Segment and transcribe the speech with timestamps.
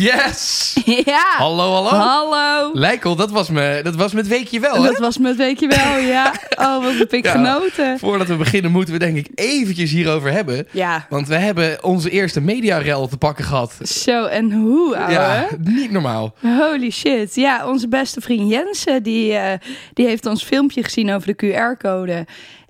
[0.00, 0.68] Yes!
[1.04, 1.24] Ja.
[1.36, 1.88] Hallo, hallo.
[1.88, 2.70] Hallo.
[2.72, 4.90] Lijkel, dat was, me, dat was met weekje wel, hè?
[4.90, 6.32] Dat was met weekje wel, ja.
[6.64, 7.30] Oh, wat heb ik Ja.
[7.32, 7.98] genoten.
[7.98, 10.66] Voordat we beginnen moeten we denk ik eventjes hierover hebben.
[10.70, 11.06] Ja.
[11.08, 13.74] Want we hebben onze eerste mediarel te pakken gehad.
[13.82, 15.12] Zo, en hoe, ouwe?
[15.12, 16.34] Ja, niet normaal.
[16.40, 17.34] Holy shit.
[17.34, 19.58] Ja, onze beste vriend Jensen, die, eh,
[19.94, 22.26] die heeft ons filmpje gezien over de QR-code.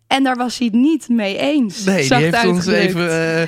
[0.07, 1.85] En daar was hij het niet mee eens.
[1.85, 3.02] Nee, die Zacht heeft ons even
[3.41, 3.43] eh,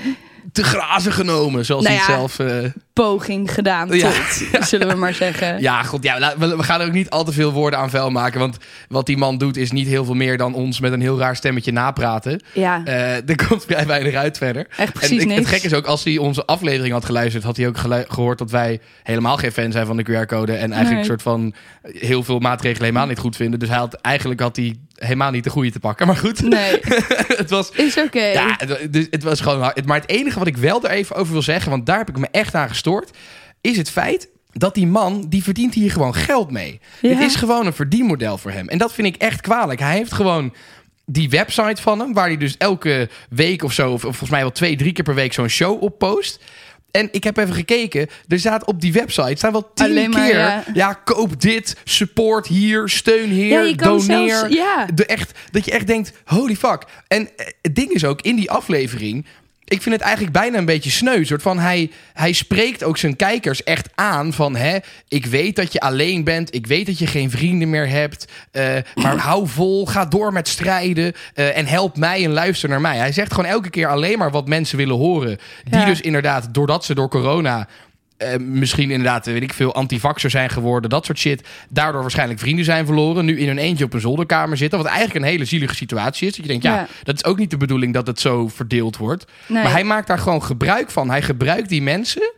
[0.53, 2.15] te grazen genomen, zoals Nou hij ja.
[2.19, 2.39] zelf...
[2.39, 2.57] eh,
[2.93, 4.11] Poging gedaan Ja.
[4.11, 5.61] tot, zullen we maar zeggen.
[5.61, 6.03] Ja, goed.
[6.05, 8.41] Ja, we, gaan er ook niet al te veel woorden aan vuil maken.
[8.41, 8.57] Want
[8.89, 11.37] wat die man doet is niet heel veel meer dan ons met een heel raar
[11.37, 12.41] stemmetje napraten.
[12.53, 14.67] Ja, Eh, er komt vrij weinig uit verder.
[14.77, 17.57] echt precies en ik- het gek is ook, als hij onze aflevering had geluisterd, had
[17.57, 20.53] hij ook gelu- gehoord dat wij helemaal geen fan zijn van de QR-code.
[20.53, 20.99] En eigenlijk Nee.
[20.99, 23.59] een soort van heel veel maatregelen helemaal niet goed vinden.
[23.59, 26.07] Dus hij had, eigenlijk had hij helemaal niet de goede te pakken.
[26.07, 26.81] Maar goed, Nee,
[27.43, 27.71] het was.
[27.71, 28.23] is oké.
[28.25, 29.73] Ja, het, dus het was gewoon.
[29.85, 32.19] Maar het enige wat ik wel er even over wil zeggen, want daar heb ik
[32.19, 33.11] me echt aan gestoord,
[33.61, 36.81] is het feit dat die man, die verdient hier gewoon geld mee.
[37.01, 37.09] Ja.
[37.09, 38.69] Dit is gewoon een verdienmodel voor hem.
[38.69, 39.81] En dat vind ik echt kwalijk.
[39.81, 40.55] Hij heeft gewoon
[41.07, 44.53] die website van hem, waar hij dus elke week of zo, of, volgens mij wel
[44.53, 46.45] twee, drie keer per week zo'n show op post.
[46.91, 48.09] En ik heb even gekeken.
[48.29, 50.39] Er staat op die website staan wel tien maar, keer.
[50.39, 50.65] ja.
[50.75, 50.93] Ja.
[50.93, 54.29] koop dit, support hier, steun hier, Ja, doneer.
[54.37, 54.87] zelfs- ja.
[54.95, 56.85] De echt, dat je echt denkt, holy fuck.
[57.09, 59.27] En eh, het ding is ook, in die aflevering...
[59.73, 61.25] Ik vind het eigenlijk bijna een beetje sneu.
[61.25, 64.57] Soort van hij, hij spreekt ook zijn kijkers echt aan van...
[64.57, 64.77] Hè,
[65.09, 66.55] ik weet dat je alleen bent.
[66.55, 68.25] Ik weet dat je geen vrienden meer hebt.
[68.51, 68.65] eh,
[68.95, 71.13] maar hou vol, ga door met strijden.
[71.35, 72.97] eh, en help mij en luister naar mij.
[72.97, 75.39] Hij zegt gewoon elke keer alleen maar wat mensen willen horen.
[75.65, 75.85] Die Ja.
[75.85, 77.69] dus inderdaad, doordat ze door corona...
[78.23, 81.49] eh, misschien inderdaad, weet ik veel, antivaxer zijn geworden, dat soort shit.
[81.69, 83.25] Daardoor waarschijnlijk vrienden zijn verloren.
[83.25, 84.79] Nu in hun eentje op een zolderkamer zitten.
[84.79, 86.33] Wat eigenlijk een hele zielige situatie is.
[86.37, 86.87] Dat je denkt, ja, Ja.
[87.03, 89.25] dat is ook niet de bedoeling dat het zo verdeeld wordt.
[89.47, 89.63] Nee.
[89.63, 91.11] Maar hij maakt daar gewoon gebruik van.
[91.11, 92.33] Hij gebruikt die mensen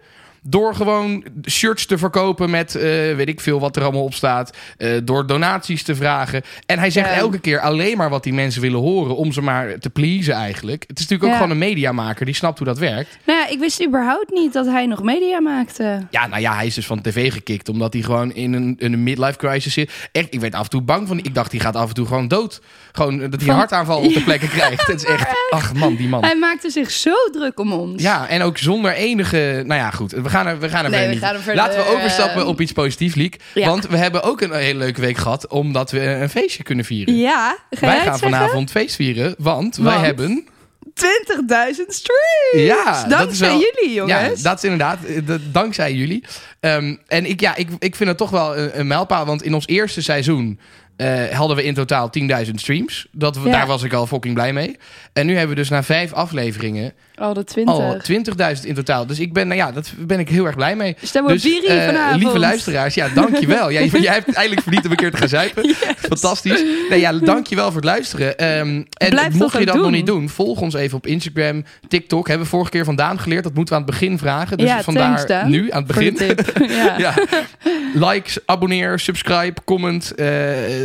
[0.47, 2.83] door gewoon shirts te verkopen met eh,
[3.15, 4.57] weet ik veel wat er allemaal op staat.
[4.77, 6.43] eh, door donaties te vragen.
[6.67, 7.15] En hij zegt Ja.
[7.15, 9.17] elke keer alleen maar wat die mensen willen horen.
[9.17, 10.85] Om ze maar te pleasen eigenlijk.
[10.87, 11.37] Het is natuurlijk ook Ja.
[11.37, 12.27] gewoon een mediamaker.
[12.27, 13.19] Die snapt hoe dat werkt.
[13.27, 16.07] Nou ja, ik wist überhaupt niet dat hij nog media maakte.
[16.11, 17.69] Ja, nou ja, hij is dus van tv gekikt.
[17.69, 19.93] Omdat hij gewoon in een, in een midlife crisis zit.
[20.13, 21.19] Echt, ik werd af en toe bang van.
[21.19, 22.61] Ik dacht, hij gaat af en toe gewoon dood.
[22.93, 24.87] Gewoon dat hij een hartaanval op de plekken krijgt.
[24.87, 26.25] Het is echt, ach man, die man.
[26.25, 28.03] Hij maakte zich zo druk om ons.
[28.03, 29.63] Ja, en ook zonder enige...
[29.67, 30.13] Nou ja, goed.
[30.13, 31.25] We gaan er, we gaan er Nee, verder we niet.
[31.25, 33.37] gaan er verder, Laten we overstappen eh, op iets positiefs, Liek.
[33.55, 33.67] Ja.
[33.69, 35.49] Want we hebben ook een hele leuke week gehad...
[35.49, 37.17] omdat we een feestje kunnen vieren.
[37.17, 38.19] Ja, ga wij gaan zeggen?
[38.31, 40.45] vanavond feest vieren, want, wij hebben...
[40.95, 40.95] 20.000
[41.89, 42.67] streams!
[42.67, 44.37] Ja, dat is Dankzij wel- jullie, jongens.
[44.43, 46.25] Ja, dat is inderdaad, eh, dat- dankzij jullie.
[46.61, 49.55] Ehm, en ik, ja, ik, ik vind het toch wel een, een mijlpaal, want in
[49.55, 50.59] ons eerste seizoen...
[50.97, 53.07] eh, hadden we in totaal 10.000 streams.
[53.13, 53.57] Dat, we- Ja.
[53.57, 54.77] Daar was ik al fucking blij mee.
[55.13, 57.75] En nu hebben we dus na vijf afleveringen Oh, de 20.
[57.75, 57.97] al
[58.57, 59.07] 20.000 in totaal.
[59.07, 60.97] Dus ik ben, nou ja, dat ben ik heel erg blij mee.
[61.03, 62.23] Stem op eh, vanavond.
[62.23, 63.73] lieve luisteraars, ja, dankjewel.
[63.73, 65.75] jij, jij hebt eindelijk verdiend om een keer te gaan zuipen.
[66.09, 66.63] Fantastisch.
[66.91, 68.39] Nee, ja, dankjewel voor het luisteren.
[68.39, 72.29] Ehm, en Blijf mocht je dat nog niet doen, volg ons even op Instagram, TikTok.
[72.29, 73.45] Hebben we vorige keer vandaan geleerd.
[73.45, 74.59] Dat moeten we aan het begin vragen.
[74.59, 76.19] Dus Ja, vandaar thanks, nu, aan het begin.
[76.69, 76.95] ja.
[76.99, 77.15] ja.
[77.95, 80.15] Likes, abonneer, subscribe, comment.
[80.15, 80.27] eh,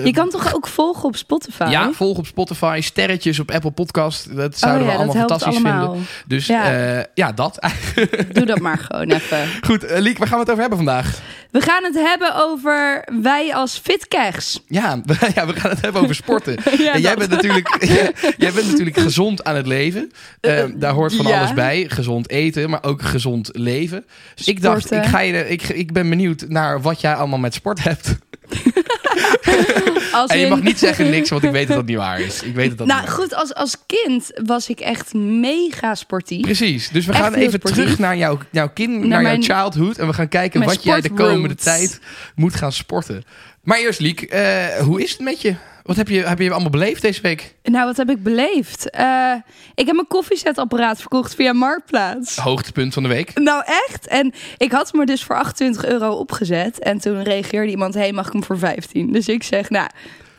[0.06, 1.68] Je kan toch ook volgen op Spotify?
[1.70, 4.36] ja, volg op Spotify, sterretjes op Apple Podcast.
[4.36, 5.90] Dat oh zouden ja, we allemaal fantastisch allemaal.
[5.92, 6.08] vinden.
[6.28, 6.72] Dus Ja.
[6.72, 7.60] ja, ja dat.
[8.34, 9.48] Doe dat maar gewoon even.
[9.62, 11.20] Goed, eh, Liek, waar gaan we het over hebben vandaag?
[11.52, 14.60] We gaan het hebben over wij als fitkegs.
[14.68, 16.58] Ja, we- ja, we gaan het hebben over sporten.
[16.78, 20.12] Ja, en jij bent, natuurlijk, jij, jij bent natuurlijk gezond aan het leven.
[20.42, 21.86] Eh, daar hoort van alles bij.
[21.90, 24.06] Gezond eten, maar ook gezond leven.
[24.36, 27.54] Dus ik dacht, ik, ga je, ik, ik ben benieuwd naar wat jij allemaal met
[27.54, 28.18] sport hebt.
[30.12, 32.19] Als En je in- mag niet zeggen niks, want ik weet dat dat niet waar
[32.19, 32.44] is.
[32.44, 36.42] Ik weet dat dat Nou niet goed, als, als kind was ik echt mega sportief.
[36.42, 37.75] Precies, dus we Echt gaan even sportief.
[37.84, 39.98] terug naar jouw, jouw kind, naar, jouw mijn- childhood.
[39.98, 42.00] En we gaan kijken wat jij de komende tijd
[42.36, 43.24] moet gaan sporten.
[43.63, 45.56] Maar eerst, Liek, eh, hoe is het met je?
[45.89, 47.56] Wat heb je, heb je allemaal beleefd deze week?
[47.63, 48.89] Nou, wat heb ik beleefd?
[48.89, 49.33] Eh,
[49.75, 52.38] ik heb mijn koffiezetapparaat verkocht via Marktplaats.
[52.38, 53.39] Hoogtepunt van de week.
[53.39, 54.07] Nou echt?
[54.07, 56.80] En ik had me dus voor 28 euro opgezet.
[56.80, 59.12] En toen reageerde iemand, hey, mag ik hem voor 15?
[59.12, 59.89] Dus ik zeg, nou,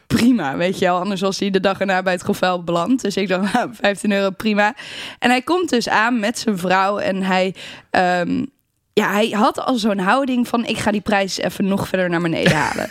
[0.06, 0.98] prima, weet je wel.
[0.98, 3.02] Anders was hij de dag erna bij het gevel beland.
[3.02, 4.74] Dus ik dacht, nou, 15 euro, prima.
[5.18, 7.54] En hij komt dus aan met zijn vrouw en hij...
[7.90, 8.44] ehm,
[8.92, 12.20] ja, hij had al zo'n houding van ik ga die prijs even nog verder naar
[12.20, 12.90] beneden halen.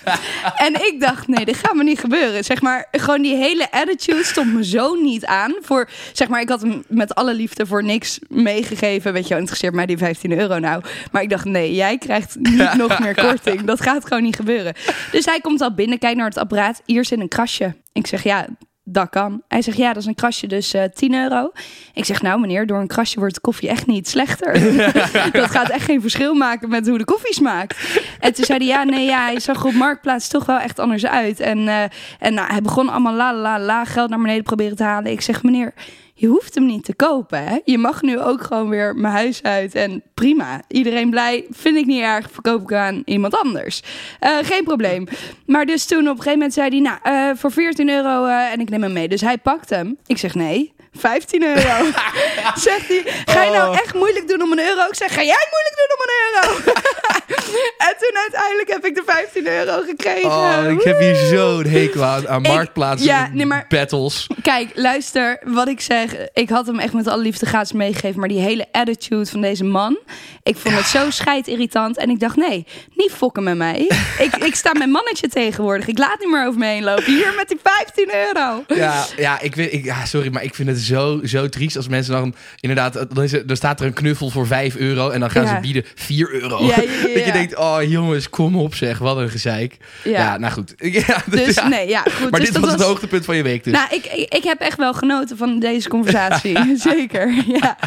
[0.55, 2.43] en ik dacht, nee, dit gaat me niet gebeuren.
[2.43, 5.55] Zeg maar, gewoon die hele attitude stond me zo niet aan.
[5.61, 9.13] Voor, zeg maar, ik had hem met alle liefde voor niks meegegeven.
[9.13, 10.83] Weet je, interesseert mij die 15 euro nou.
[11.11, 13.61] Maar ik dacht, nee, jij krijgt niet nog meer korting.
[13.63, 14.73] Dat gaat gewoon niet gebeuren.
[15.11, 16.81] Dus hij komt al binnen, kijkt naar het apparaat.
[16.85, 17.75] Hier zit een krasje.
[17.93, 18.47] Ik zeg, ja,
[18.91, 19.41] dat kan.
[19.47, 21.51] Hij zegt, ja, dat is een krasje, dus eh 10 euro.
[21.93, 24.53] Ik zeg, nou meneer, door een krasje wordt de koffie echt niet slechter.
[25.31, 28.01] dat gaat echt geen verschil maken met hoe de koffie smaakt.
[28.19, 31.05] En toen zei hij, ja, nee, ja, hij zag op Marktplaats toch wel echt anders
[31.05, 31.39] uit.
[31.39, 31.83] En, eh,
[32.19, 35.11] en nou, hij begon allemaal la, la, la, geld naar beneden proberen te halen.
[35.11, 35.73] Ik zeg, meneer,
[36.19, 37.43] je hoeft hem niet te kopen.
[37.43, 37.57] Hè?
[37.63, 39.75] Je mag nu ook gewoon weer mijn huis uit.
[39.75, 40.61] En prima.
[40.67, 41.45] Iedereen blij.
[41.49, 42.31] Vind ik niet erg.
[42.31, 43.83] Verkoop ik aan iemand anders.
[44.19, 45.07] Eh, geen probleem.
[45.45, 46.79] Maar dus toen op een gegeven moment zei hij...
[46.79, 49.07] Nou, eh, voor 14 euro eh, en ik neem hem mee.
[49.07, 49.97] Dus hij pakt hem.
[50.05, 50.73] Ik zeg nee.
[50.99, 51.85] 15 euro.
[52.67, 54.85] Zegt hij, ga je nou echt moeilijk doen om een euro?
[54.85, 56.71] Ik zeg, ga jij moeilijk doen om een euro?
[57.87, 60.31] en toen uiteindelijk heb ik de 15 euro gekregen.
[60.31, 64.27] Oh, ik heb hier zo'n hekel aan, aan marktplaatsen ja, nee, maar- battles.
[64.41, 66.15] Kijk, luister, wat ik zeg.
[66.33, 68.19] Ik had hem echt met alle liefde gratis meegegeven.
[68.19, 69.97] Maar die hele attitude van deze man.
[70.43, 71.97] Ik vond het zo scheidirritant.
[71.97, 72.65] En ik dacht, nee,
[72.95, 73.79] niet fokken met mij.
[74.25, 75.87] ik, ik sta mijn mannetje tegenwoordig.
[75.87, 77.03] Ik laat niet meer over me heen lopen.
[77.05, 78.63] Hier met die 15 euro.
[78.67, 81.87] Ja, ja, ik weet, ik, ja, sorry, maar ik vind het zo, zo triest als
[81.87, 85.19] mensen dan inderdaad, dan, is er, dan staat er een knuffel voor 5 euro en
[85.19, 85.55] dan gaan Ja.
[85.55, 86.63] ze bieden 4 euro.
[86.65, 89.77] Ja, ja, ja, Dat je denkt, oh jongens, kom op zeg, wat een gezeik.
[90.03, 90.73] Ja, nou goed.
[91.07, 92.29] Ja, dus, Dus nee, ja, goed.
[92.31, 93.73] Maar dus dit dat was het hoogtepunt van je week dus.
[93.73, 96.57] Nou, ik, ik, ik heb echt wel genoten van deze conversatie.
[96.91, 97.77] Zeker, ja.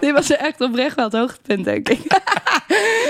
[0.00, 2.00] Dit was echt oprecht wel het hoogtepunt, denk ik.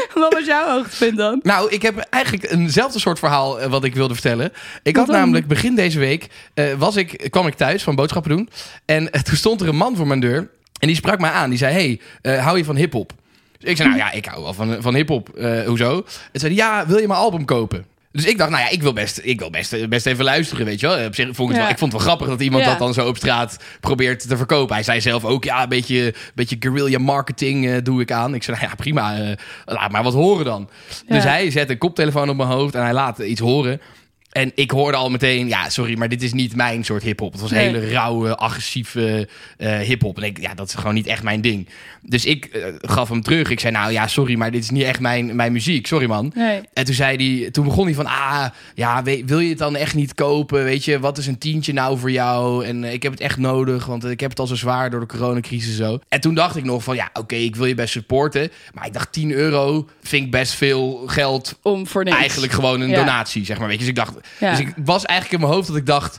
[0.14, 1.40] Wat was jouw hoogtepunt dan?
[1.42, 4.52] Nou, ik heb eigenlijk eenzelfde soort verhaal eh, wat ik wilde vertellen.
[4.82, 8.48] Ik had namelijk begin deze week, eh, was ik, kwam ik thuis van boodschappen doen.
[8.84, 10.50] En eh, toen stond er een man voor mijn deur.
[10.80, 11.50] En die sprak mij aan.
[11.50, 13.12] Die zei, hey, hou je van hiphop?
[13.58, 15.28] Dus ik zei, nou ja, ik hou wel van, van hiphop.
[15.66, 16.04] Hoezo?
[16.32, 17.86] En zei ja, wil je mijn album kopen?
[18.18, 20.80] Dus ik dacht, nou ja, ik wil best, ik wil best, best even luisteren, weet
[20.80, 21.06] je wel.
[21.06, 21.62] Op zich vond ik, het Ja.
[21.62, 22.70] wel, ik vond het wel grappig dat iemand Ja.
[22.70, 24.74] dat dan zo op straat probeert te verkopen.
[24.74, 28.34] Hij zei zelf ook, ja, een beetje, beetje guerrilla marketing eh, doe ik aan.
[28.34, 29.30] Ik zei, nou ja, prima, eh,
[29.64, 30.68] laat maar wat horen dan.
[31.06, 33.80] Dus hij zet een koptelefoon op mijn hoofd en hij laat iets horen.
[34.28, 37.32] En ik hoorde al meteen, ja, sorry, maar dit is niet mijn soort hip-hop.
[37.32, 37.66] Het was Nee.
[37.66, 40.16] hele rauwe, agressieve eh hip-hop.
[40.16, 41.68] En ik, ja, dat is gewoon niet echt mijn ding.
[42.02, 43.50] Dus ik eh, gaf hem terug.
[43.50, 45.86] Ik zei, nou ja, sorry, maar dit is niet echt mijn, mijn muziek.
[45.86, 46.32] Sorry, man.
[46.34, 46.60] Nee.
[46.72, 48.44] En toen zei hij, toen begon hij van, ah,
[48.74, 50.64] ja, we- wil je het dan echt niet kopen?
[50.64, 52.64] Weet je, wat is een tientje nou voor jou?
[52.64, 55.00] En eh, ik heb het echt nodig, want ik heb het al zo zwaar door
[55.00, 55.98] de coronacrisis zo.
[56.08, 58.50] En toen dacht ik nog van, ja, oké, ik wil je best supporten.
[58.74, 62.16] Maar ik dacht, 10 euro vind ik best veel geld Om voor niks.
[62.16, 62.96] eigenlijk gewoon een Ja.
[62.98, 63.68] donatie, zeg maar.
[63.68, 64.50] Weet je, dus ik dacht, Ja.
[64.50, 66.18] dus ik was eigenlijk in mijn hoofd dat ik dacht.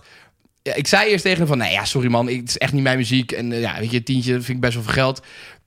[0.64, 2.98] Ik zei eerst tegen hem van, nee ja, sorry man, het is echt niet mijn
[2.98, 3.32] muziek.
[3.32, 5.22] En eh, ja, weet je, tientje vind ik best wel veel geld.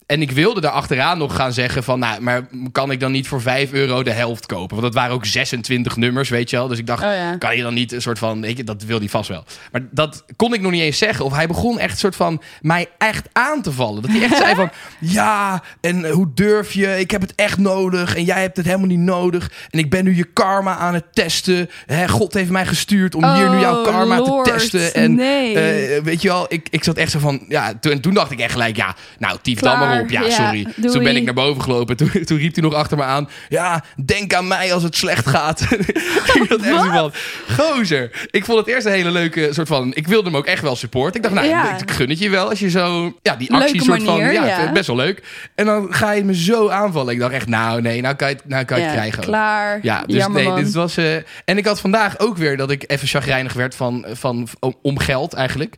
[0.06, 3.28] En ik wilde daar achteraan nog gaan zeggen van, nou, maar kan ik dan niet
[3.28, 4.68] voor 5 euro de helft kopen?
[4.76, 6.68] Want dat waren ook 26 nummers, weet je wel.
[6.68, 7.36] Dus ik dacht, Oh ja.
[7.36, 9.44] kan je dan niet een soort van, weet je, dat wil hij vast wel.
[9.72, 11.24] Maar dat kon ik nog niet eens zeggen.
[11.24, 14.02] Of hij begon echt een soort van mij echt aan te vallen.
[14.02, 14.70] Dat hij echt zei van,
[15.00, 16.98] ja, en eh, hoe durf je?
[16.98, 19.50] Ik heb het echt nodig en jij hebt het helemaal niet nodig.
[19.70, 21.70] En ik ben nu je karma aan het testen.
[21.86, 24.94] Hè, God heeft mij gestuurd om hier nu jouw Oh, karma Lord, te testen.
[24.94, 25.54] En nee.
[25.58, 28.38] eh, weet je wel, ik, ik zat echt zo van, ja, toen, toen dacht ik
[28.40, 30.10] echt gelijk, ja, nou, tief dan maar op.
[30.10, 30.66] Ja, sorry.
[30.80, 31.96] Toen ben ik naar boven gelopen.
[31.96, 35.26] Toen, toen riep hij nog achter me aan, ja, denk aan mij als het slecht
[35.26, 35.60] gaat.
[35.70, 37.12] ik echt van,
[37.56, 38.28] gozer.
[38.30, 40.76] Ik vond het eerst een hele leuke soort van, ik wilde hem ook echt wel
[40.76, 41.16] supporten.
[41.16, 41.78] Ik dacht, nou, Ja.
[41.78, 44.32] ik gun het je wel als je zo, ja, die Leuke actie soort van, manier,
[44.32, 44.72] ja, ja.
[44.72, 45.22] best wel leuk.
[45.54, 47.12] En dan ga je me zo aanvallen.
[47.14, 49.18] Ik dacht echt, nou, nee, nou kan je nou kan je het krijgen.
[49.18, 49.24] ook.
[49.24, 49.78] klaar.
[49.82, 50.96] Ja, dus Jammer, nee, dit was.
[50.96, 51.14] eh,
[51.44, 54.98] en ik had vandaag ook weer dat ik even chagrijnig werd van, van om, om
[54.98, 55.74] geld eigenlijk.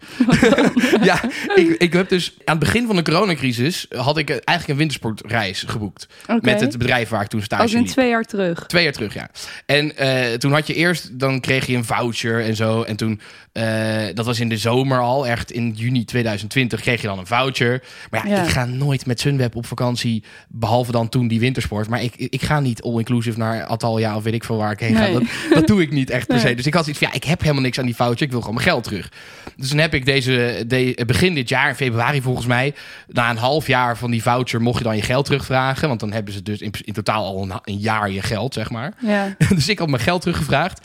[1.03, 1.21] ja,
[1.55, 5.63] ik, ik heb dus aan het begin van de coronacrisis had ik eigenlijk een wintersportreis
[5.67, 6.07] geboekt
[6.41, 7.89] met het bedrijf waar ik toen stage Als in liep.
[7.91, 8.67] twee jaar terug.
[8.67, 9.29] Twee jaar terug, ja.
[9.67, 12.83] En eh, toen had je eerst, dan kreeg je een voucher en zo.
[12.83, 13.21] En toen,
[13.53, 17.27] eh, dat was in de zomer al, echt in juni 2020, kreeg je dan een
[17.27, 17.83] voucher.
[18.11, 18.43] Maar ja, Ja.
[18.43, 21.89] ik ga nooit met Sunweb op vakantie, behalve dan toen die wintersport.
[21.89, 24.97] Maar ik, ik ga niet all-inclusive naar Atalja of weet ik veel waar ik heen
[24.97, 25.11] ga.
[25.11, 25.23] Dat,
[25.55, 26.43] dat doe ik niet echt per se.
[26.55, 26.57] Nee.
[26.57, 28.23] Dus ik had zoiets van, ja, ik heb helemaal niks aan die voucher.
[28.23, 29.09] Ik wil gewoon mijn geld terug.
[29.57, 32.75] Dus dan heb ik deze, de, begin dit jaar, in februari volgens mij,
[33.09, 35.89] na een half jaar van die voucher, mocht je dan je geld terugvragen.
[35.89, 38.71] Want dan hebben ze dus in, in totaal al een, een jaar je geld, zeg
[38.71, 38.93] maar.
[39.01, 39.37] Ja.
[39.55, 40.81] dus ik had mijn geld teruggevraagd.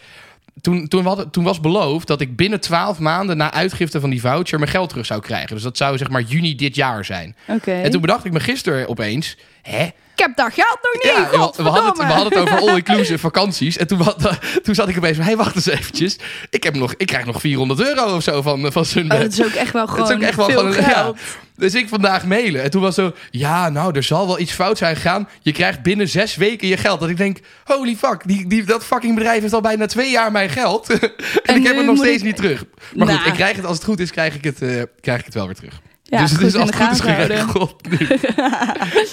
[0.61, 4.21] Toen, toen, hadden- toen was beloofd dat ik binnen 12 maanden na uitgifte van die
[4.21, 5.53] voucher mijn geld terug zou krijgen.
[5.53, 7.35] Dus dat zou zeg maar juni dit jaar zijn.
[7.83, 9.89] En toen bedacht ik me gisteren opeens: hè?
[10.15, 12.57] Ik heb dat geld nog niet, Ja, we, we hadden het, we hadden het over
[12.69, 13.77] all-inclusive vakanties.
[13.77, 14.29] En toen, had-
[14.63, 16.17] toen zat ik opeens van, hey, wacht eens eventjes.
[16.49, 19.11] Ik, heb nog, ik krijg nog 400 euro of zo van, van zijn...
[19.11, 20.71] Oh, dat is ook echt wel gewoon Het is ook echt wel gewoon.
[20.73, 21.13] Ja.
[21.55, 22.63] Dus ik vandaag mailen.
[22.63, 25.29] En toen was zo, ja, nou, er zal wel iets fout zijn gegaan.
[25.41, 26.99] Je krijgt binnen zes weken je geld.
[26.99, 30.31] Dat ik denk, holy fuck, die, die, dat fucking bedrijf heeft al bijna twee jaar
[30.31, 30.89] mijn geld.
[30.89, 30.99] en,
[31.43, 32.63] En ik heb het nog steeds ik- niet terug.
[32.95, 33.27] Maar goed, Nou.
[33.29, 35.45] ik krijg het, als het goed is, krijg ik het, eh, krijg ik het wel
[35.45, 35.81] weer terug.
[36.09, 37.01] Ja, dus het is als het
[37.49, 38.09] goed is.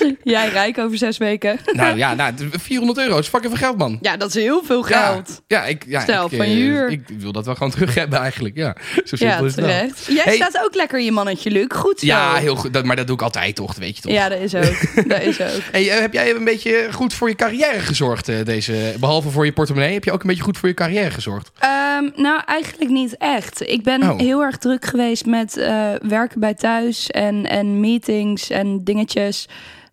[0.23, 1.59] Jij rijk over zes weken.
[1.73, 3.99] nou ja, nou, 400 euro is fucking veel geld, man.
[4.01, 5.43] Ja, dat is heel veel geld.
[5.47, 6.89] Ja, ja, ik, ja Stel, ik, van eh, huur.
[6.89, 8.77] Ik wil dat wel gewoon terug hebben eigenlijk, ja.
[9.05, 10.05] Zo Ja, is het.
[10.09, 10.35] Jij Hey.
[10.35, 11.65] staat ook lekker in je mannetje, Luc.
[11.69, 12.07] Goed zo.
[12.07, 12.73] Ja, heel goed.
[12.73, 14.13] Dat, maar dat doe ik altijd toch, weet je toch.
[14.13, 15.09] Ja, dat is ook.
[15.09, 15.61] dat is ook.
[15.71, 19.45] Hey, eh, heb jij een beetje goed voor je carrière gezorgd, eh, deze, behalve voor
[19.45, 19.93] je portemonnee?
[19.93, 21.51] Heb je ook een beetje goed voor je carrière gezorgd?
[21.59, 23.69] Ehm, nou, eigenlijk niet echt.
[23.71, 24.19] Ik ben Oh.
[24.19, 25.55] heel erg druk geweest met
[26.03, 29.49] werken bij thuis en, en meetings en dingetjes.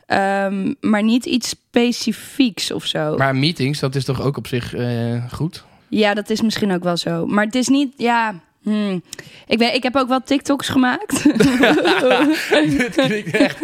[0.05, 3.17] Ehm, maar niet iets specifieks of zo.
[3.17, 5.63] Maar meetings, dat is toch ook op zich eh, goed?
[5.87, 7.25] Ja, dat is misschien ook wel zo.
[7.25, 8.35] Maar het is niet, ja.
[8.63, 9.03] Hmm.
[9.47, 11.23] Ik, weet, ik heb ook wel TikToks gemaakt.
[12.77, 13.57] Dit klinkt echt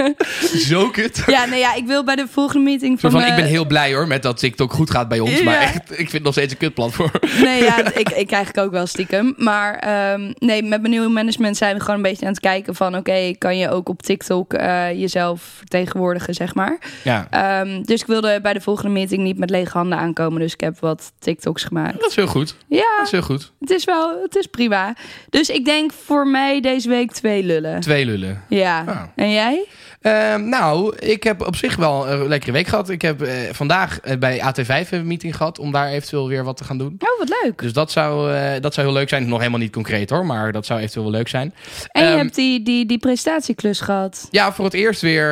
[0.58, 1.24] zo kut.
[1.28, 3.24] ja, nee, ja, ik wil bij de volgende meeting van.
[3.24, 5.38] ik ben heel blij hoor met dat TikTok goed gaat bij ons.
[5.38, 5.44] Ja.
[5.44, 7.12] Maar echt, ik vind het nog steeds een kutplatform.
[7.42, 9.34] Nee, ja, ik, ik krijg ook wel stiekem.
[9.38, 12.76] Maar ehm, nee, met mijn nieuwe management zijn we gewoon een beetje aan het kijken
[12.76, 12.96] van...
[12.96, 16.78] oké, kan je ook op TikTok eh, jezelf vertegenwoordigen, zeg maar.
[17.04, 20.40] Ja, Ehm, dus ik wilde bij de volgende meeting niet met lege handen aankomen.
[20.40, 22.00] Dus ik heb wat TikToks gemaakt.
[22.00, 22.56] dat is heel goed.
[22.68, 23.52] Ja, Dat is heel goed.
[23.60, 24.89] het is wel, het is prima.
[25.30, 27.80] Dus ik denk voor mij deze week twee lullen.
[27.80, 28.44] Twee lullen.
[28.50, 28.84] Ja.
[28.88, 29.02] Ah.
[29.16, 29.66] En jij?
[30.02, 32.90] Ehm, nou, ik heb op zich wel een lekkere week gehad.
[32.90, 36.58] Ik heb eh, vandaag eh, bij AT5 een meeting gehad om daar eventueel weer wat
[36.58, 36.96] te gaan doen.
[37.00, 37.62] Oh, wat leuk.
[37.62, 39.28] Dus dat zou, eh, dat zou heel leuk zijn.
[39.28, 41.54] Nog helemaal niet concreet hoor, maar dat zou eventueel wel leuk zijn.
[41.92, 44.28] En je Ehm, hebt die, die, die prestatieklus gehad.
[44.32, 45.32] Ja, voor het eerst weer,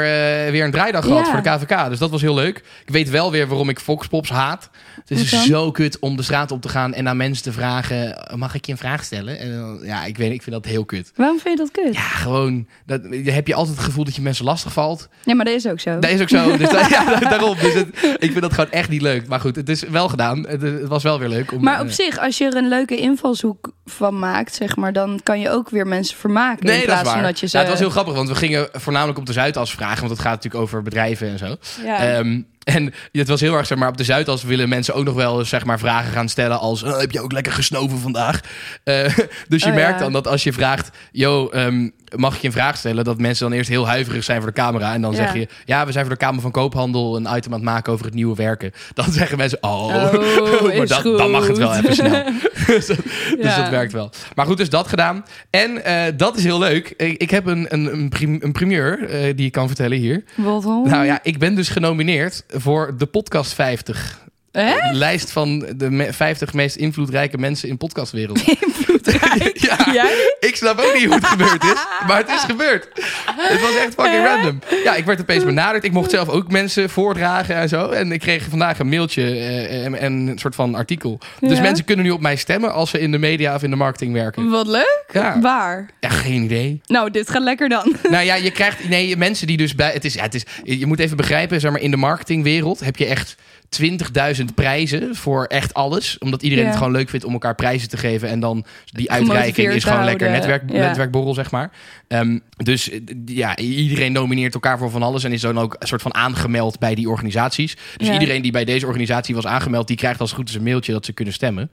[0.52, 1.90] weer een draaidag gehad voor de KVK.
[1.90, 2.58] Dus dat was heel leuk.
[2.58, 4.70] Ik weet wel weer waarom ik Foxpops haat.
[5.06, 8.28] Het is zo kut om de straat op te gaan en aan mensen te vragen...
[8.36, 9.40] Mag ik je een vraag stellen?
[9.40, 11.12] En dan- ja, ik weet ik vind dat heel kut.
[11.16, 11.94] Waarom vind je dat kut?
[11.96, 12.68] Ja, gewoon...
[12.86, 15.10] Dat, heb je altijd het gevoel dat je mensen lastig valt.
[15.24, 16.00] Ja, maar dat is ook zo.
[16.00, 16.58] Dat is ook zo.
[16.58, 17.58] Dus dat- ja, daarom.
[17.60, 17.88] Dus het-
[18.20, 19.28] ik vind dat gewoon echt niet leuk.
[19.28, 20.46] Maar goed, het is wel gedaan.
[20.48, 21.52] Het, het was wel weer leuk.
[21.52, 24.94] Om, Maar op eh, zich, als je er een leuke invalshoek van maakt, zeg maar,
[24.94, 26.60] dan kan je ook weer mensen vermaken.
[26.60, 27.16] in Nee, dat plaats is waar.
[27.16, 27.56] van dat je ze.
[27.58, 30.00] Ja, het was heel grappig, want we gingen voornamelijk op de Zuidas vragen.
[30.00, 31.56] Want het gaat natuurlijk over bedrijven en zo.
[31.84, 31.98] Ja.
[31.98, 35.16] Ehm, en het was heel erg, zeg maar, op de Zuidas willen mensen ook nog
[35.16, 36.84] wel zeg maar, vragen gaan stellen als...
[36.84, 38.40] "Oh, heb je ook lekker gesnoven vandaag?
[38.84, 40.04] Eh, dus je Oh, merkt ja.
[40.04, 40.90] dan dat als je vraagt...
[41.12, 43.04] Yo, ehm, mag ik je een vraag stellen?
[43.04, 44.94] Dat mensen dan eerst heel huiverig zijn voor de camera.
[44.94, 45.18] En dan Ja.
[45.18, 45.48] zeg je...
[45.66, 48.14] Ja, we zijn voor de Kamer van Koophandel een item aan het maken over het
[48.14, 48.72] nieuwe werken.
[48.94, 49.58] Dan zeggen mensen...
[49.62, 52.24] Oh, Oh, maar is dan, mag het wel even snel.
[52.68, 52.98] dus dat,
[53.42, 54.12] dus dat werkt wel.
[54.36, 55.26] Maar goed, dus dat gedaan.
[55.50, 56.94] En eh, dat is heel leuk.
[56.98, 58.12] Ik, ik heb een, een,
[58.42, 60.24] een primeur eh, die ik kan vertellen hier.
[60.36, 60.84] Wat dan?
[60.88, 64.26] Nou ja, ik ben dus genomineerd voor de Podcast 50.
[64.62, 64.92] Hè?
[64.92, 68.42] De lijst van de me- 50 meest invloedrijke mensen in podcastwereld.
[68.66, 69.58] Invloedrijk.
[69.70, 70.36] ja, Jij?
[70.40, 72.88] ik snap ook niet hoe het gebeurd is, maar het is gebeurd.
[73.32, 74.60] Het was echt fucking random.
[74.84, 75.84] Ja, ik werd opeens benaderd.
[75.84, 77.90] Ik mocht zelf ook mensen voordragen en zo.
[77.90, 81.20] En ik kreeg vandaag een mailtje eh, en, en een soort van artikel.
[81.40, 81.62] Dus Ja.
[81.64, 84.14] mensen kunnen nu op mij stemmen als ze in de media of in de marketing
[84.14, 84.50] werken.
[84.50, 85.06] Wat leuk.
[85.14, 85.40] Ja.
[85.40, 85.90] Waar?
[86.00, 86.82] Ja, geen idee.
[86.86, 87.96] Nou, dit gaat lekker dan.
[88.10, 89.92] Nou ja, je krijgt nee, mensen die dus bij.
[89.92, 92.96] Het is, ja, het is, je moet even begrijpen, zeg maar, in de marketingwereld heb
[92.98, 93.36] je echt
[93.82, 96.18] 20.000 prijzen voor echt alles.
[96.18, 96.70] Omdat iedereen Ja.
[96.70, 98.30] het gewoon leuk vindt om elkaar prijzen te geven.
[98.30, 100.88] En dan die uitreiking is gewoon lekker netwerk, Ja.
[100.88, 101.72] netwerkborrel, zeg maar.
[102.08, 105.24] Ehm, dus eh, ja, iedereen nomineert elkaar voor van alles.
[105.24, 107.76] En is dan ook een soort van aangemeld bij die organisaties.
[107.98, 108.14] Dus Ja.
[108.14, 110.92] iedereen die bij deze organisatie was aangemeld, die krijgt als het goed is een mailtje
[110.92, 111.72] dat ze kunnen stemmen.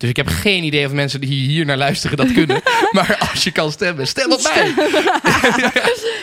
[0.00, 2.60] Dus ik heb geen idee of mensen die hier naar luisteren dat kunnen.
[2.96, 4.72] maar als je kan stemmen, stem op mij.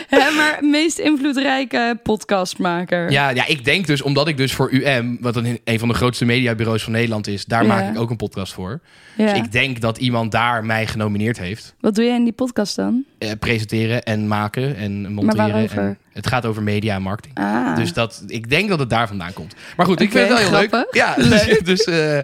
[0.08, 3.10] Hè, maar meest invloedrijke podcastmaker.
[3.10, 5.94] Ja, ja, ik denk dus, omdat ik dus voor UM, wat een, een van de
[5.94, 7.68] grootste mediabureaus van Nederland is, daar Ja.
[7.68, 8.80] maak ik ook een podcast voor.
[9.16, 9.26] Ja.
[9.32, 11.74] Dus ik denk dat iemand daar mij genomineerd heeft.
[11.80, 13.04] Wat doe jij in die podcast dan?
[13.18, 15.48] Eh, presenteren en maken en monteren.
[15.50, 15.78] waarover?
[15.82, 17.34] En het gaat over media en marketing.
[17.38, 17.76] Ah.
[17.76, 19.54] Dus dat, ik denk dat het daar vandaan komt.
[19.76, 20.72] Maar goed, ik vind het wel heel grappig.
[20.72, 20.94] leuk.
[20.94, 22.22] Ja, dus, dus eh,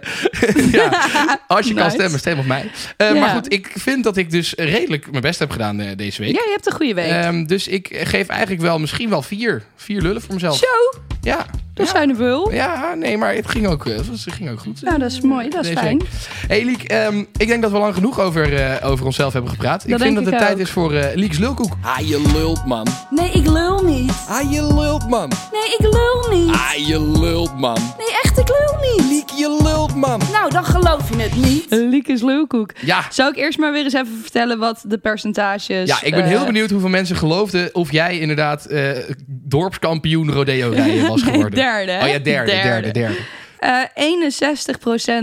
[0.79, 2.71] ja, als je kan stemmen, stem op mij.
[2.97, 3.13] Eh.
[3.19, 6.35] Maar goed, ik vind dat ik dus redelijk mijn best heb gedaan eh, deze week.
[6.35, 7.11] Ja, je hebt een goede week.
[7.11, 10.57] Ehm, dus ik geef eigenlijk wel misschien wel vier, vier lullen voor mezelf.
[10.57, 11.91] Zo, Ja, dat ja.
[11.91, 12.51] zijn er veel.
[12.51, 14.81] Ja, nee, maar het ging ook, eh, het ging ook goed.
[14.81, 15.49] Nou, dat is mooi.
[15.49, 16.01] Dat is fijn.
[16.47, 19.83] Hey Liek, ehm, ik denk dat we lang genoeg over, eh, over onszelf hebben gepraat.
[19.83, 21.73] ik vind denk dat het tijd is voor eh Liek's Lulkoek.
[21.81, 22.87] Ah, je lult, man.
[23.09, 24.11] Nee, ik lul niet.
[24.27, 25.31] Ah, je lult, man.
[25.51, 26.53] Nee, ik lul niet.
[26.53, 27.77] Ah, je lult, man.
[27.97, 29.09] Nee, echt, ik lul niet.
[29.09, 30.21] Liek, je lult, man.
[30.31, 31.65] Nou, dan geloof je het niet.
[31.69, 32.71] Liek is lulkoek.
[32.81, 35.87] Ja, Zou ik eerst maar weer eens even vertellen wat de percentages...
[35.87, 38.89] ja, ik ben heel benieuwd hoeveel mensen geloofden of jij inderdaad eh,
[39.27, 41.59] dorpskampioen rodeo rijden was geworden.
[41.65, 41.99] Derde.
[42.01, 43.17] Oh ja, derde, derde, derde.
[43.59, 43.81] Eh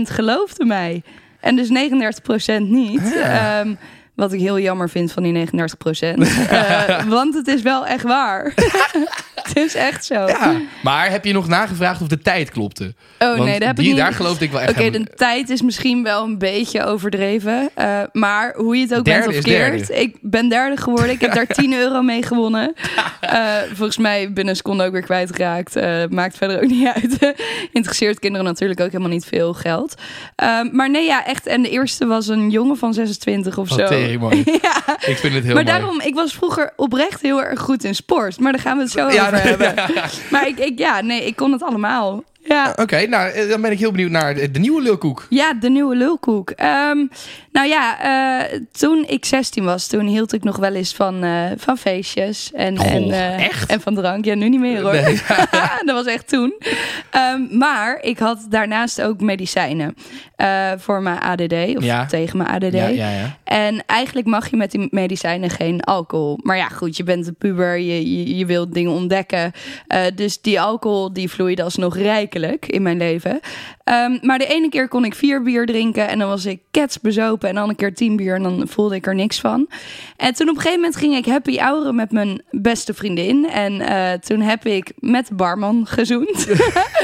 [0.09, 1.01] 61% geloofde mij.
[1.39, 3.13] En dus 39% niet.
[3.15, 3.73] Ehm,
[4.15, 5.51] wat ik heel jammer vind van die 39%.
[6.49, 8.53] Eh, want het is wel echt waar.
[9.43, 10.27] het is echt zo.
[10.27, 10.61] Ja.
[10.83, 12.93] Maar heb je nog nagevraagd of de tijd klopte?
[13.19, 14.01] Oh Want nee, dat heb die, ik niet.
[14.01, 17.69] Daar geloofde ik wel echt Oké, de tijd is misschien wel een beetje overdreven.
[17.73, 19.89] eh, maar hoe je het ook Derde bent of keert.
[19.89, 21.09] Ik ben derde geworden.
[21.09, 22.73] Ik heb daar 10 euro mee gewonnen.
[23.19, 25.75] Eh, volgens mij binnen een seconde ook weer kwijtgeraakt.
[26.09, 27.33] Maakt verder ook niet uit.
[27.71, 29.95] Interesseert kinderen natuurlijk ook helemaal niet veel geld.
[30.35, 31.47] Ehm, maar nee, ja, echt.
[31.47, 34.01] En de eerste was een jongen van 26 of zo.
[34.03, 34.43] Tering mooi.
[34.61, 34.75] ja.
[35.05, 35.77] Ik vind het heel Maar mooi.
[35.77, 38.39] daarom, ik was vroeger oprecht heel erg goed in sport.
[38.39, 39.73] Maar daar gaan we het zo Ja, over nee, hebben.
[40.31, 42.23] Maar ik, ik, ja, nee, ik kon het allemaal.
[42.43, 42.73] Ja.
[42.75, 45.25] Oké, nou, eh, dan ben ik heel benieuwd naar de, de nieuwe lulkoek.
[45.29, 46.49] Ja, de nieuwe lulkoek.
[46.49, 47.05] Ehm,
[47.51, 47.99] nou ja,
[48.41, 52.51] eh, toen ik 16 was, toen hield ik nog wel eens van, eh, van feestjes.
[52.53, 53.69] En, Goh, en, echt?
[53.69, 54.25] en van drank.
[54.25, 54.93] Ja, nu niet meer hoor.
[54.93, 55.21] Nee.
[55.85, 56.53] dat was echt toen.
[57.11, 59.95] Ehm, maar ik had daarnaast ook medicijnen
[60.77, 61.53] voor mijn ADD.
[61.77, 62.05] Of Ja.
[62.05, 62.73] tegen mijn ADD.
[62.73, 63.37] Ja, ja, ja.
[63.43, 66.39] En eigenlijk mag je met die medicijnen geen alcohol.
[66.41, 69.51] Maar ja, goed, je bent een puber, je, je, je wilt dingen ontdekken.
[70.15, 71.95] Dus die alcohol die vloeide alsnog
[72.33, 73.39] rijkelijk in mijn leven.
[73.83, 77.49] Ehm, maar de ene keer kon ik vier bier drinken en dan was ik ketsbezopen.
[77.49, 79.67] En dan een keer tien bier en dan voelde ik er niks van.
[80.17, 83.49] En toen op een gegeven moment ging ik happy hour met mijn beste vriendin.
[83.49, 86.47] En eh, toen heb ik met de barman gezoend.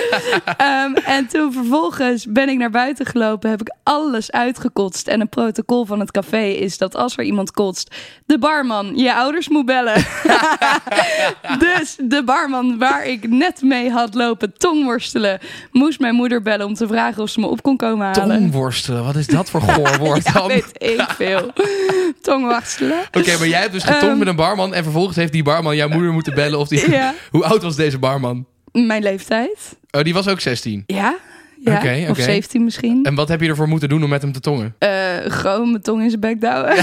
[0.57, 5.07] Ehm, en toen vervolgens ben ik naar buiten gelopen, heb ik alles uitgekotst.
[5.07, 7.95] En een protocol van het café is dat als er iemand kotst,
[8.25, 9.95] de barman je ouders moet bellen.
[11.67, 15.18] dus de barman waar ik net mee had lopen tongworstelen,
[15.71, 18.37] moest mijn moeder bellen om te vragen of ze me op kon komen halen.
[18.39, 20.47] Tongworstelen, wat is dat voor goor woord Ja, dan?
[20.47, 21.51] weet ik veel.
[22.21, 22.97] Tongworstelen.
[23.11, 24.17] Oké, maar jij hebt dus getongd Ehm.
[24.17, 26.91] met een barman en vervolgens heeft die barman jouw moeder moeten bellen of die...
[26.91, 27.13] Ja.
[27.31, 28.45] Hoe oud was deze barman?
[28.71, 29.77] Mijn leeftijd.
[29.91, 30.83] Oh, die was ook 16.
[30.85, 31.15] Ja.
[31.63, 31.75] Ja.
[31.77, 32.21] Oké, Of oké.
[32.21, 33.03] 17 misschien.
[33.05, 34.75] En wat heb je ervoor moeten doen om met hem te tongen?
[34.77, 34.89] Eh,
[35.27, 36.75] gewoon mijn tong in zijn bek douwen.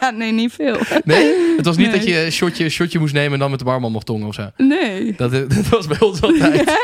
[0.00, 0.76] ja, nee, niet veel.
[1.04, 1.34] Nee?
[1.56, 1.96] Het was niet Nee.
[1.98, 4.34] dat je een shotje, shotje moest nemen en dan met de barman mocht tongen of
[4.34, 4.50] zo?
[4.56, 5.14] Nee.
[5.16, 6.76] Dat, eh, dat was bij ons altijd.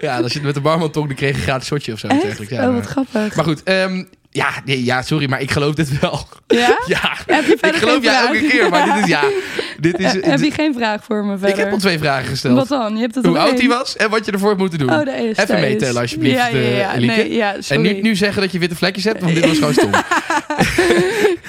[0.00, 2.06] Ja, als je met de barman tong, dan kreeg je een gratis shotje of zo.
[2.06, 2.48] Echt?
[2.48, 3.36] Ja, oh, wat maar- grappig.
[3.36, 6.28] maar goed, ehm, ja, nee, ja, sorry, maar ik geloof dit wel.
[6.46, 6.78] Ja?
[6.86, 8.26] Ja, Heb je ik geloof vraag?
[8.26, 9.20] elke keer, maar dit is, ja,
[9.80, 10.20] dit is...
[10.20, 11.48] Eh, heb je geen vraag voor me verder?
[11.48, 12.56] ik heb al twee vragen gesteld.
[12.56, 12.94] Wat dan?
[12.94, 14.90] Je hebt het Hoe oud hij was en wat je ervoor hebt moeten doen.
[14.92, 16.94] Oh, eerste Even is- meetellen alsjeblieft, Ja, ja, ja.
[16.94, 17.00] eh.
[17.00, 19.72] Nee, ja, en nu, nu zeggen dat je witte vlekjes hebt, want dit was gewoon
[19.72, 19.90] stom.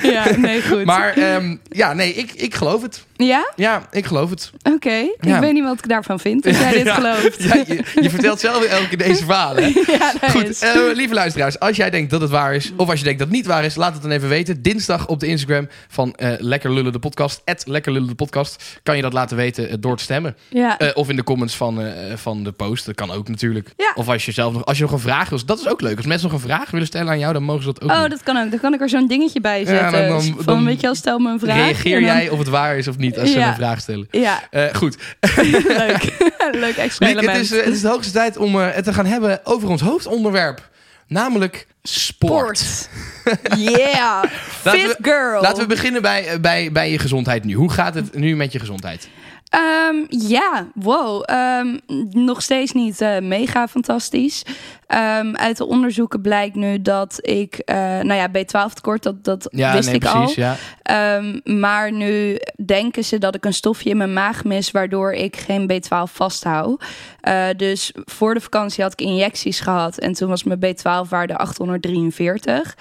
[0.01, 0.85] Ja, nee, goed.
[0.85, 3.03] Maar ehm, ja, nee, ik, ik geloof het.
[3.15, 3.51] Ja?
[3.55, 4.51] Ja, ik geloof het.
[4.73, 4.89] Oké.
[5.19, 5.35] Ja.
[5.35, 7.43] Ik weet niet wat ik daarvan vind, dat jij dit Ja, gelooft.
[7.43, 9.63] Ja, je, je vertelt zelf elke keer deze verhalen.
[9.87, 10.59] ja, Goed, is.
[10.59, 13.27] eh, lieve luisteraars, als jij denkt dat het waar is, of als je denkt dat
[13.27, 14.61] het niet waar is, laat het dan even weten.
[14.61, 18.95] Dinsdag op de Instagram van eh, Lekker Lullen de podcast, Lekker Lullen de podcast, kan
[18.95, 20.35] je dat laten weten eh, door te stemmen.
[20.49, 20.77] ja.
[20.77, 21.81] Eh, of in de comments van,
[22.15, 23.73] van de post, dat kan ook natuurlijk.
[23.77, 23.91] Ja.
[23.95, 25.97] Of als je zelf nog, als je nog een vraag wil, dat is ook leuk.
[25.97, 27.99] Als mensen nog een vraag willen stellen aan jou, dan mogen ze dat ook Oh,
[27.99, 28.09] doen.
[28.09, 28.49] dat kan ook.
[28.51, 29.91] Dan kan ik er zo'n dingetje bij zetten.
[29.91, 31.55] dan- dan- van, weet je wel, stel me een vraag.
[31.55, 34.07] Reageer jij of het waar is of niet als ze een vraag stellen.
[34.11, 34.41] Ja,
[34.73, 34.97] goed,
[35.67, 36.03] leuk.
[36.51, 39.69] leuk Liek, het, is, het is de hoogste tijd om het te gaan hebben over
[39.69, 40.71] ons hoofdonderwerp.
[41.13, 42.57] Namelijk sport.
[42.57, 42.89] Sport.
[43.57, 44.23] Yeah.
[44.61, 45.41] Fit we- girl.
[45.41, 47.53] Laten we beginnen bij, eh, bij, bij je gezondheid nu.
[47.53, 49.09] Hoe gaat het nu met je gezondheid?
[49.53, 51.23] Ehm, ja, wow.
[51.25, 51.77] Ehm,
[52.11, 54.45] nog steeds niet eh, mega fantastisch.
[54.87, 59.47] Ehm, uit de onderzoeken blijkt nu dat ik, eh, nou ja, B12 tekort, dat, dat
[59.51, 60.43] Ja, wist nee, ik precies.
[60.43, 60.43] al.
[60.43, 61.21] Ja.
[61.43, 65.71] Maar nu denken ze dat ik een stofje in mijn maag mis, waardoor ik geen
[65.71, 66.83] B12 vasthoud.
[67.21, 72.77] Eh, dus voor de vakantie had ik injecties gehad en toen was mijn B12-waarde 843.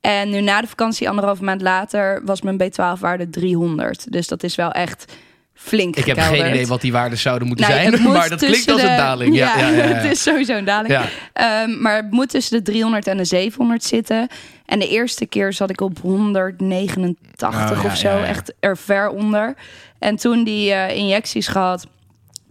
[0.00, 4.12] En nu na de vakantie, anderhalve maand later, was mijn B12-waarde 300.
[4.12, 5.12] Dus dat is wel echt
[5.54, 6.42] flink Ik heb gekelderd.
[6.46, 8.02] geen idee wat die waarden zouden moeten Nou, zijn.
[8.12, 9.36] Maar dat klinkt als een daling.
[9.36, 9.94] Ja, ja, ja, ja.
[9.94, 10.98] het is sowieso een daling.
[11.32, 14.28] Ehm, maar het moet tussen de 300 en de 700 zitten.
[14.66, 18.18] En de eerste keer zat ik op 189 Oh, ja, of zo.
[18.22, 19.54] Echt er ver onder.
[19.98, 21.86] En toen die eh, injecties gehad.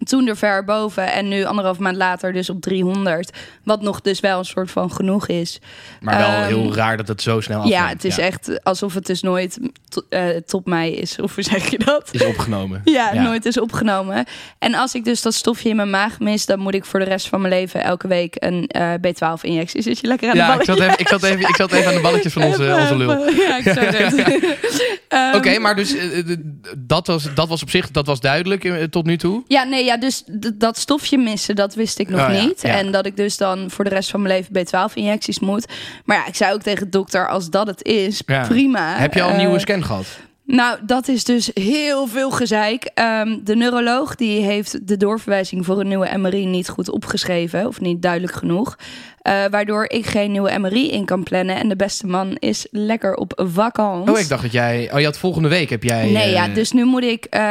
[0.03, 1.11] Toen er ver boven.
[1.13, 3.31] En nu anderhalf maand later dus op 300.
[3.63, 5.59] Wat nog dus wel een soort van genoeg is.
[6.01, 7.77] Maar wel Ehm, heel raar dat het zo snel afneemt.
[7.79, 11.19] Ja, het is echt alsof het dus nooit to- eh, tot mij is.
[11.23, 12.09] Of hoe zeg je dat?
[12.11, 12.81] Is opgenomen.
[12.93, 14.25] Ja, nooit is opgenomen.
[14.59, 17.05] En als ik dus dat stofje in mijn maag mis, dan moet ik voor de
[17.05, 19.81] rest van mijn leven elke week een eh, B12-injectie.
[19.81, 20.65] Zit je lekker aan de Ja, ik ballen?
[20.65, 23.29] zat, even, ik, zat even, ik zat even aan de balletjes van onze, onze lul.
[23.31, 23.87] Ja, ik zou.
[25.07, 26.35] Ehm, Oké, maar dus eh,
[26.77, 29.43] dat, was, dat was op zich dat was duidelijk tot nu toe.
[29.47, 32.61] Ja, nee, ja, dus dat stofje missen, dat wist ik nog Oh niet.
[32.61, 32.69] ja.
[32.77, 35.65] En dat ik dus dan voor de rest van mijn leven B12-injecties moet.
[36.05, 38.47] Maar ja, ik zei ook tegen de dokter, als dat het is, Ja.
[38.47, 38.95] prima.
[38.97, 40.05] Heb je al een Eh, nieuwe scan gehad?
[40.45, 42.89] Nou, dat is dus heel veel gezeik.
[42.93, 47.67] Ehm, de neuroloog die heeft de doorverwijzing voor een nieuwe MRI niet goed opgeschreven.
[47.67, 48.75] Of niet duidelijk genoeg.
[49.23, 51.55] Eh, waardoor ik geen nieuwe MRI in kan plannen.
[51.55, 54.13] En de beste man is lekker op vakantie.
[54.13, 54.89] Oh, ik dacht dat jij...
[54.93, 56.09] Oh, je had volgende week heb jij...
[56.09, 57.43] Nee, ja, eh, dus nu moet ik eh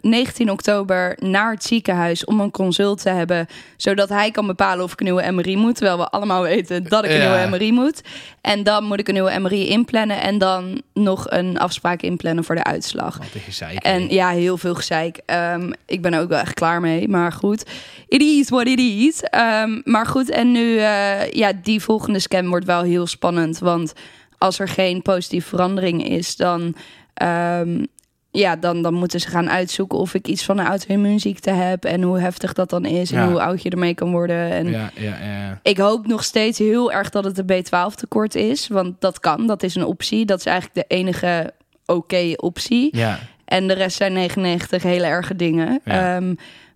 [0.00, 3.46] 19 oktober naar het ziekenhuis om een consult te hebben.
[3.76, 5.74] Zodat hij kan bepalen of ik een nieuwe MRI moet.
[5.76, 7.32] Terwijl we allemaal weten dat ik een Ja.
[7.36, 8.00] nieuwe MRI moet.
[8.40, 10.20] En dan moet ik een nieuwe MRI inplannen.
[10.20, 13.16] En dan nog een afspraak inplannen voor de uitslag.
[13.18, 13.78] Wat een gezeik.
[13.82, 15.20] En ja, heel veel gezeik.
[15.26, 17.08] Ehm, ik ben er ook wel echt klaar mee.
[17.08, 17.64] Maar goed,
[18.08, 19.20] it is what it is.
[19.22, 20.80] Ehm, maar goed, en nu,
[21.18, 23.58] eh, ja, die volgende scan wordt wel heel spannend.
[23.58, 23.92] Want
[24.38, 26.74] als er geen positieve verandering is, dan,
[27.14, 27.84] ehm,
[28.30, 31.84] ja, dan, dan moeten ze gaan uitzoeken of ik iets van een auto-immuunziekte heb.
[31.84, 33.10] En hoe heftig dat dan is.
[33.10, 34.50] En hoe oud je ermee kan worden.
[34.50, 35.60] En Ja, ja, ja.
[35.62, 38.68] ik hoop nog steeds heel erg dat het een B12 tekort is.
[38.68, 40.26] Want dat kan, dat is een optie.
[40.26, 41.52] Dat is eigenlijk de enige
[41.86, 42.96] oké optie.
[42.96, 43.18] Ja.
[43.44, 45.80] En de rest zijn 99 hele erge dingen.
[45.84, 46.20] Ja.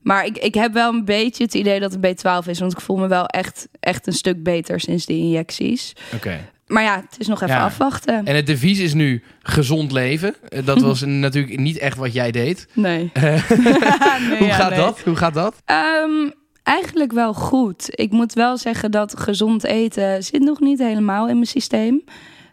[0.05, 2.59] Maar ik, ik heb wel een beetje het idee dat het B12 is.
[2.59, 5.93] Want ik voel me wel echt, echt een stuk beter sinds de injecties.
[6.15, 6.41] Oké.
[6.67, 7.65] Maar ja, het is nog even Ja.
[7.65, 8.25] afwachten.
[8.25, 10.35] En het devies is nu gezond leven.
[10.49, 12.67] Eh, Dat was natuurlijk niet echt wat jij deed.
[12.73, 13.11] Nee.
[14.29, 14.79] Nee, Hoe ja, gaat nee.
[14.79, 15.01] dat?
[15.01, 15.63] Hoe gaat dat?
[15.65, 16.31] Ehm,
[16.63, 17.87] eigenlijk wel goed.
[17.91, 22.03] Ik moet wel zeggen dat gezond eten zit nog niet helemaal in mijn systeem.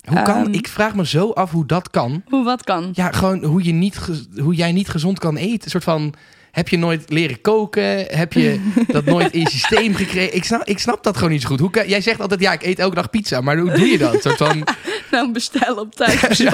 [0.08, 0.46] Hoe kan?
[0.46, 0.54] Ehm.
[0.54, 2.24] ik vraag me zo af hoe dat kan.
[2.28, 2.90] Hoe wat kan?
[2.94, 4.00] Ja, gewoon hoe, je niet
[4.42, 5.64] hoe jij niet gezond kan eten.
[5.64, 6.14] Een soort van.
[6.52, 8.06] Heb je nooit leren koken?
[8.06, 10.36] Heb je dat nooit in je systeem gekregen?
[10.36, 11.60] Ik snap, ik snap dat gewoon niet zo goed.
[11.60, 13.42] Hoe kan, jij zegt altijd, ja, ik eet elke dag pizza.
[13.42, 14.22] Maar hoe doe je dat?
[14.22, 14.64] Soort van,
[15.12, 16.38] Nou, bestel op tijd.
[16.38, 16.52] Ja.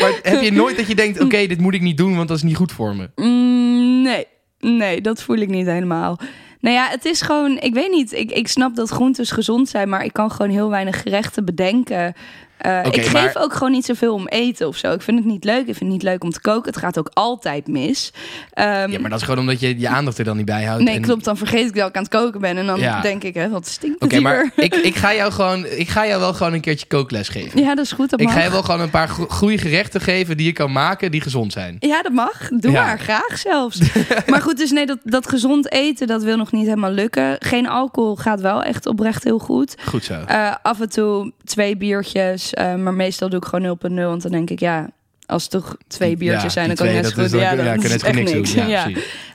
[0.00, 2.36] maar heb je nooit dat je denkt, oké, dit moet ik niet doen, want dat
[2.36, 3.10] is niet goed voor me.
[3.16, 4.26] Mm, nee,
[4.60, 6.18] nee, dat voel ik niet helemaal.
[6.60, 9.88] Nou ja, het is gewoon, ik weet niet, ik, ik snap dat groentes gezond zijn,
[9.88, 12.14] maar ik kan gewoon heel weinig gerechten bedenken.
[12.58, 14.92] Eh, ik geef maar- ook gewoon niet zoveel om eten of zo.
[14.92, 15.58] Ik vind het niet leuk.
[15.58, 16.70] Ik vind het niet leuk om te koken.
[16.72, 18.12] Het gaat ook altijd mis.
[18.52, 20.82] Ehm, Ja, maar dat is gewoon omdat je je aandacht er dan niet bij houdt.
[20.84, 21.24] nee, En- klopt.
[21.24, 22.56] Dan vergeet ik dat ik aan het koken ben.
[22.56, 23.00] En dan Ja.
[23.00, 26.20] denk ik, hè, wat stinkt Oké, maar ik, ik, ga jou gewoon, ik ga jou
[26.20, 27.60] wel gewoon een keertje kookles geven.
[27.60, 28.10] Ja, dat is goed.
[28.10, 28.34] Dat ik mag.
[28.34, 31.20] ga je wel gewoon een paar go- goede gerechten geven die je kan maken die
[31.20, 31.76] gezond zijn.
[31.80, 32.48] Ja, dat mag.
[32.48, 32.84] Doe Ja.
[32.84, 32.98] maar.
[32.98, 33.78] Graag zelfs.
[34.26, 37.36] maar goed, dus nee, dat, dat gezond eten, dat wil nog niet helemaal lukken.
[37.38, 39.74] Geen alcohol gaat wel echt oprecht heel goed.
[39.86, 40.14] Goed zo.
[40.26, 43.94] Eh, af en toe twee biertjes, eh, maar meestal doe ik gewoon 0.0.
[43.94, 44.90] Want dan denk ik, ja,
[45.26, 47.40] als het toch twee biertjes Ja, zijn, dan kan ik twee, net zo goed.
[47.40, 48.54] Ja, ja, dat kan echt niks niks.
[48.54, 48.68] doen.
[48.68, 48.88] Ja.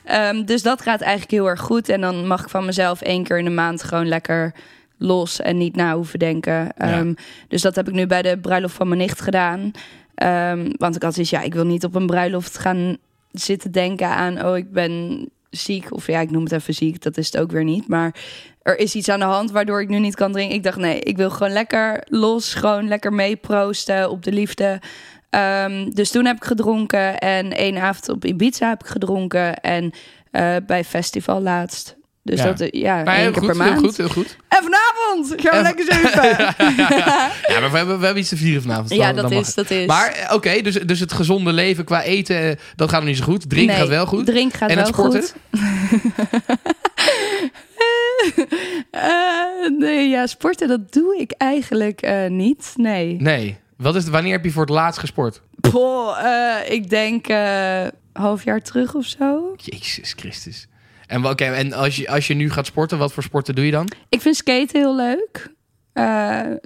[0.04, 1.88] Ehm, dus dat gaat eigenlijk heel erg goed.
[1.88, 4.54] En dan mag ik van mezelf één keer in de maand gewoon lekker
[4.98, 6.76] los en niet na hoeven denken.
[6.76, 7.12] Ehm,
[7.48, 9.70] Dus dat heb ik nu bij de bruiloft van mijn nicht gedaan.
[10.14, 12.96] Ehm, want ik had zoiets, ja, ik wil niet op een bruiloft gaan
[13.30, 15.94] zitten denken aan, oh, ik ben ziek.
[15.94, 17.88] Of ja, ik noem het even ziek, dat is het ook weer niet.
[17.88, 18.14] Maar
[18.62, 20.56] er is iets aan de hand waardoor ik nu niet kan drinken.
[20.56, 24.80] Ik dacht, nee, ik wil gewoon lekker los, gewoon lekker meeproosten op de liefde.
[25.30, 29.92] Ehm, dus toen heb ik gedronken en één avond op Ibiza heb ik gedronken en
[30.30, 31.96] eh, bij festival laatst.
[32.24, 32.44] Dus Ja.
[32.46, 33.70] dat eh, ja, Maar één keer goed, per maand.
[33.80, 34.36] heel goed, heel goed.
[34.48, 36.54] En vanavond gaan we En- lekker zuipen.
[37.54, 38.90] Ja, maar we hebben, we hebben iets te vieren vanavond.
[38.94, 39.54] ja, dat is, het.
[39.54, 39.86] dat is.
[39.86, 43.24] Maar eh, oké, dus, dus het gezonde leven qua eten, dat gaat nog niet zo
[43.24, 43.48] goed.
[43.50, 44.26] Drinken Nee, gaat wel goed.
[44.26, 45.22] Drink gaat En wel het sporten?
[45.22, 45.32] goed.
[49.78, 52.74] Nee, ja, sporten, dat doe ik eigenlijk eh, niet.
[52.76, 53.16] Nee.
[53.20, 53.56] Nee.
[53.76, 55.42] Wat is, wanneer heb je voor het laatst gesport?
[55.60, 59.54] Poh, eh, ik denk eh half jaar terug of zo.
[59.56, 60.66] Jezus Christus.
[61.06, 63.70] En, oké, en als, je, als je nu gaat sporten, wat voor sporten doe je
[63.70, 63.88] dan?
[64.08, 65.50] Ik vind skaten heel leuk.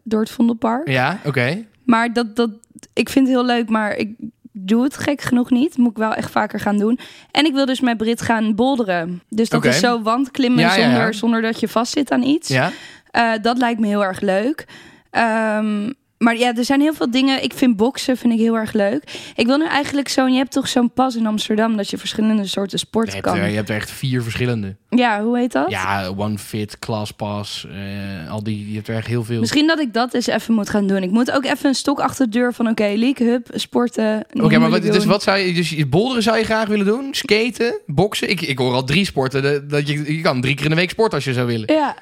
[0.04, 0.88] door het Vondelpark.
[0.88, 1.64] Ja, oké.
[1.84, 2.50] Maar dat, dat,
[2.92, 4.14] ik vind het heel leuk, maar ik
[4.58, 5.76] doe het gek genoeg niet.
[5.76, 6.98] Moet ik wel echt vaker gaan doen.
[7.30, 9.22] En ik wil dus met Brit gaan bolderen.
[9.28, 10.90] Dus dat is zo wandklimmen Ja, ja, ja.
[10.90, 12.48] Zonder, zonder dat je vastzit aan iets.
[12.48, 12.70] Ja?
[13.10, 14.66] Eh, dat lijkt me heel erg leuk.
[15.10, 15.92] Ehm,
[16.26, 17.42] maar ja, er zijn heel veel dingen.
[17.42, 19.02] Ik vind boksen vind ik heel erg leuk.
[19.34, 20.32] Ik wil nu eigenlijk zo'n...
[20.32, 21.76] Je hebt toch zo'n pas in Amsterdam...
[21.76, 23.36] dat je verschillende soorten Je hebt, kan.
[23.36, 24.76] er, je hebt echt vier verschillende.
[24.90, 25.70] Ja, hoe heet dat?
[25.70, 29.40] Ja, One Fit, Class Pass, eh, al die, je hebt er echt heel veel.
[29.40, 31.02] Misschien dat ik dat eens even moet gaan doen.
[31.02, 32.68] Ik moet ook even een stok achter de deur van...
[32.68, 34.24] Oké, Liek, hup, sporten.
[34.32, 37.08] Oké, maar wat, dus wat zou je, dus je- boulderen zou je graag willen doen?
[37.14, 38.30] Skaten, boksen?
[38.30, 39.68] Ik, ik hoor al drie sporten.
[39.68, 41.74] Dat je, je kan drie keer in de week sporten als je zou willen.
[41.74, 41.96] Ja,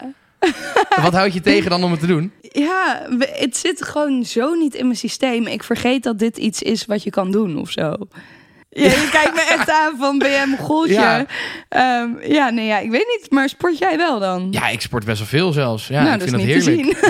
[1.02, 2.32] Wat houd je tegen dan om het te doen?
[2.54, 5.46] ja, het zit gewoon zo niet in mijn systeem.
[5.46, 7.96] Ik vergeet dat dit iets is wat je kan doen of zo.
[8.74, 10.46] Ja, je kijkt me echt aan van ben jij?
[10.86, 11.26] Ja.
[11.70, 12.08] Ja.
[12.22, 13.30] ja, nee, ja, ik weet niet.
[13.30, 14.48] Maar sport jij wel dan?
[14.50, 15.86] Ja, ik sport best wel veel zelfs.
[15.88, 16.98] Ja, nou, ik dat vind dat niet heerlijk.
[16.98, 17.04] te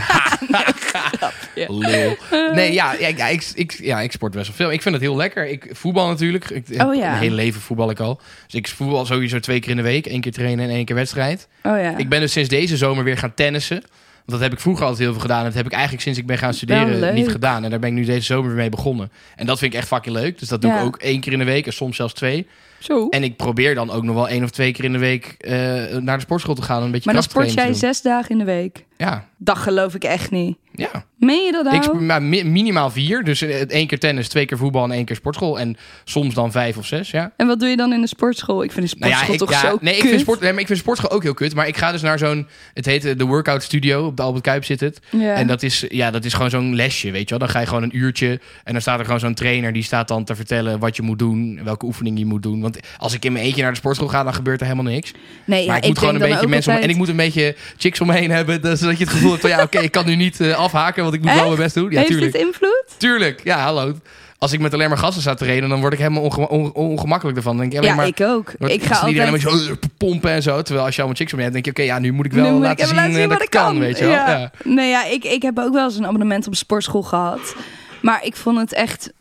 [1.56, 1.78] zien.
[1.78, 2.16] Lul.
[2.54, 4.72] Nee, ja, ja, ja, ik, ik, ja, ik sport best wel veel.
[4.72, 5.46] Ik vind het heel lekker.
[5.46, 6.50] Ik voetbal natuurlijk.
[6.50, 6.88] Ik, Oh.
[6.88, 8.20] Mijn hele leven voetbal ik al.
[8.46, 10.06] Dus ik voetbal sowieso twee keer in de week.
[10.06, 11.48] één keer trainen en één keer wedstrijd.
[11.62, 11.96] Oh ja.
[11.96, 13.82] Ik ben dus sinds deze zomer weer gaan tennissen.
[14.26, 15.38] Want dat heb ik vroeger altijd heel veel gedaan.
[15.38, 17.64] En dat heb ik eigenlijk sinds ik ben gaan studeren niet gedaan.
[17.64, 19.10] En daar ben ik nu deze zomer weer mee begonnen.
[19.36, 20.38] En dat vind ik echt fucking leuk.
[20.38, 20.78] Dus dat doe Ja.
[20.80, 22.46] ik ook één keer in de week en soms zelfs twee.
[22.84, 23.08] Zo.
[23.08, 25.52] En ik probeer dan ook nog wel één of twee keer in de week eh,
[25.96, 26.82] naar de sportschool te gaan.
[26.82, 28.84] Een beetje maar dan sport jij zes dagen in de week.
[28.96, 30.56] Ja, Dat geloof ik echt niet.
[30.72, 30.90] ja.
[31.18, 31.76] Meen je dat nou?
[31.76, 33.24] Ik sp- maar mi- minimaal vier.
[33.24, 35.58] Dus eh, één keer tennis, twee keer voetbal en één keer sportschool.
[35.58, 37.32] En soms dan vijf of zes, ja.
[37.36, 38.62] En wat doe je dan in de sportschool?
[38.62, 40.52] Ik vind de Nou sportschool ja, ik, toch ja, zo nee, ik vind, sport, nee,
[40.52, 41.54] maar ik vind sportschool ook heel kut.
[41.54, 42.46] Maar ik ga dus naar zo'n...
[42.74, 44.06] Het heet eh, de workout studio.
[44.06, 45.00] Op de Albert Kuip zit het.
[45.10, 45.34] Ja.
[45.34, 47.38] En dat is, ja, dat is gewoon zo'n lesje, weet je wel.
[47.38, 49.72] Dan ga je gewoon een uurtje en dan staat er gewoon zo'n trainer...
[49.72, 52.60] die staat dan te vertellen wat je moet doen, welke oefening je moet doen.
[52.60, 55.12] Want als ik in mijn eentje naar de sportschool ga, dan gebeurt er helemaal niks.
[55.44, 56.74] nee, ja, maar ik, moet gewoon een beetje mensen...
[56.76, 58.62] om- En ik moet een beetje chicks om me heen hebben...
[58.62, 61.02] dus- zodat je het gevoel hebt van, ja, oké, ik kan nu niet eh, afhaken...
[61.02, 61.48] want ik moet wel Echt?
[61.48, 61.90] mijn best doen.
[61.90, 62.32] Ja, Heeft tuurlijk.
[62.32, 62.84] dit invloed?
[62.96, 63.94] Tuurlijk, ja, hallo.
[64.38, 65.68] Als ik met alleen maar gasten sta te trainen...
[65.68, 67.56] dan word ik helemaal onge- on- ongemakkelijk ervan.
[67.56, 68.06] Dan denk ik Ja, maar...
[68.06, 68.52] ik ook.
[68.58, 69.10] Ik ga altijd...
[69.10, 70.62] iedereen een beetje zo, pompen en zo.
[70.62, 71.82] Terwijl als je allemaal chicks om je hebt, denk je...
[71.82, 73.78] Oké, ja, nu moet ik wel moet laten, zien, laten eh, zien dat ik kan,
[73.78, 74.12] weet je wel.
[74.12, 74.28] Ja.
[74.38, 74.50] Ja.
[74.64, 77.54] Nee, ja, ik, ik heb ook wel eens een abonnement op sportschool gehad.
[78.02, 79.12] Maar ik vond het echt...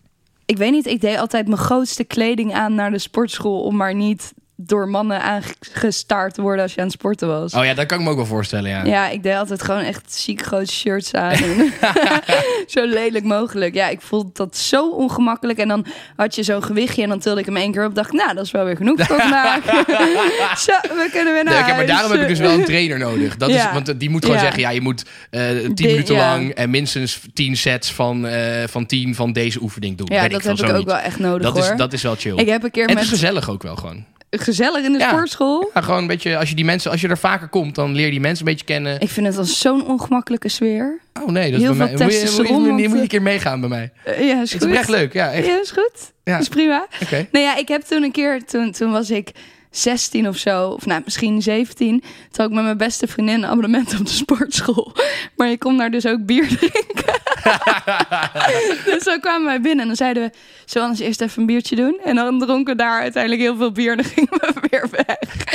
[0.46, 3.64] Ik weet niet, ik deed altijd mijn grootste kleding aan naar de sportschool...
[3.64, 7.54] om maar niet door mannen aangestaard te worden als je aan het sporten was.
[7.54, 8.84] Oh ja, dat kan ik me ook wel voorstellen, ja.
[8.84, 11.36] Ja, ik deed altijd gewoon echt ziek grote shirts aan.
[12.68, 13.74] Zo lelijk mogelijk.
[13.74, 15.60] Ja, ik vond dat zo ongemakkelijk.
[15.60, 15.86] En dan
[16.16, 17.96] had je zo'n gewichtje en dan tilde ik hem één keer op.
[17.96, 19.64] Dacht, nou, dat is wel weer genoeg voor vandaag.
[20.66, 23.38] zo, we kunnen weer naar oké, maar daarom heb ik dus wel een trainer nodig.
[23.38, 23.74] Dat is, Ja.
[23.74, 24.44] want die moet gewoon Ja.
[24.44, 24.62] zeggen...
[24.62, 25.42] ja, je moet eh
[25.74, 26.30] tien minuten ja.
[26.30, 26.50] lang...
[26.52, 30.08] en minstens tien sets van, eh van tien van deze oefening doen.
[30.12, 30.86] Ja, dat heb ik ook niet.
[30.86, 31.72] wel echt nodig, dat hoor.
[31.72, 32.38] is, dat is wel chill.
[32.38, 34.06] Ik heb een keer en het is met gezellig ook wel gewoon.
[34.42, 35.10] Gezellig in de Ja.
[35.10, 35.70] sportschool.
[35.74, 38.06] Ja, gewoon een beetje, als je die mensen, als je er vaker komt, dan leer
[38.06, 39.00] je die mensen een beetje kennen.
[39.00, 41.00] Ik vind het al zo'n ongemakkelijke sfeer.
[41.22, 41.88] Oh nee, dat is Heel bij veel mij.
[41.92, 43.92] Moet je, moet, je, testosteron, moet, je, moet je want, een keer meegaan bij mij.
[44.04, 45.46] Eh, ja, is Het is echt leuk, ja, echt.
[45.46, 46.12] Ja, is goed.
[46.24, 46.40] Ja.
[46.40, 46.88] Is prima.
[47.10, 49.32] Nou ja, ik heb toen een keer, toen, toen was ik
[49.76, 52.04] 16 of zo, of nou misschien 17.
[52.32, 54.92] Toen ik met mijn beste vriendin een abonnement op de sportschool.
[55.36, 57.22] Maar je kon daar dus ook bier drinken.
[58.94, 60.32] dus zo kwamen wij binnen en dan zeiden we,
[60.66, 62.00] zullen we anders eerst even een biertje doen?
[62.04, 65.46] En dan dronken we daar uiteindelijk heel veel bier en dan gingen we weer weg.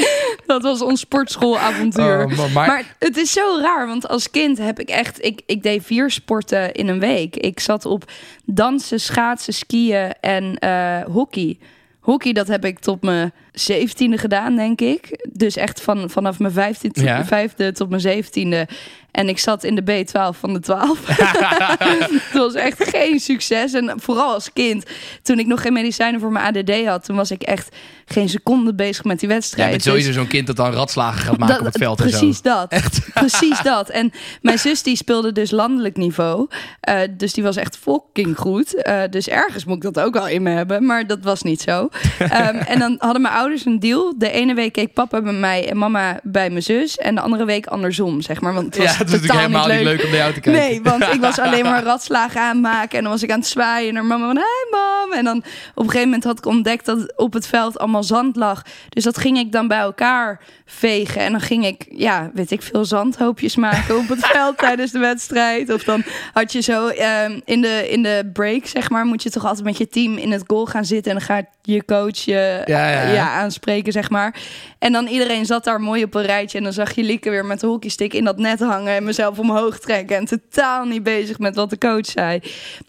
[0.46, 2.24] Dat was ons sportschoolavontuur.
[2.24, 5.24] Oh, maar, maar, Maar het is zo raar, want als kind heb ik echt...
[5.24, 7.36] Ik, ik deed vier sporten in een week.
[7.36, 8.10] Ik zat op
[8.44, 11.58] dansen, schaatsen, skiën en eh, hockey.
[12.00, 15.26] Hockey, dat heb ik tot mijn zeventiende gedaan, denk ik.
[15.32, 17.24] Dus echt van, vanaf mijn vijftiende, Ja.
[17.24, 18.68] vijfde tot mijn zeventiende.
[19.10, 20.98] En ik zat in de B12 van de 12.
[21.06, 23.72] Het was echt geen succes.
[23.72, 24.84] En vooral als kind,
[25.22, 27.04] toen ik nog geen medicijnen voor mijn ADD had...
[27.04, 29.62] toen was ik echt geen seconde bezig met die wedstrijd.
[29.62, 32.00] jij bent Dus- sowieso zo'n kind dat dan ratslagen gaat maken dat- op het veld
[32.00, 32.18] en zo.
[32.18, 32.68] Precies dat.
[33.14, 33.88] Precies dat.
[33.88, 36.48] En mijn zus die speelde dus landelijk niveau.
[36.80, 38.74] Eh, dus die was echt fucking goed.
[38.82, 40.86] Eh, dus ergens moet ik dat ook wel in me hebben.
[40.86, 41.88] Maar dat was niet zo.
[42.18, 44.14] Ehm, en dan hadden mijn ouders een deal.
[44.18, 46.96] De ene week keek papa bij mij en mama bij mijn zus.
[46.96, 48.54] En de andere week andersom, zeg maar.
[48.54, 50.40] Want het was Ja, het is totaal natuurlijk helemaal niet leuk om naar jou te
[50.40, 50.62] kijken.
[50.62, 52.96] Nee, want ik was alleen maar ratslagen aanmaken.
[52.98, 54.36] En dan was ik aan het zwaaien naar mama van...
[54.36, 55.12] Hey mam!
[55.12, 58.36] En dan op een gegeven moment had ik ontdekt dat op het veld allemaal zand
[58.36, 58.62] lag.
[58.88, 61.20] Dus dat ging ik dan bij elkaar vegen.
[61.20, 64.98] En dan ging ik, ja, weet ik veel, zandhoopjes maken op het veld tijdens de
[64.98, 65.72] wedstrijd.
[65.72, 69.30] Of dan had je zo ehm, in, de, in de break, zeg maar, moet je
[69.30, 71.12] toch altijd met je team in het goal gaan zitten.
[71.12, 73.37] En dan gaat je coach je Ja, ja, ja.
[73.38, 74.34] Aanspreken, zeg maar.
[74.78, 76.58] En dan iedereen zat daar mooi op een rijtje.
[76.58, 78.94] En dan zag je Lieke weer met de hockeystick in dat net hangen.
[78.94, 80.16] En mezelf omhoog trekken.
[80.16, 82.40] En totaal niet bezig met wat de coach zei.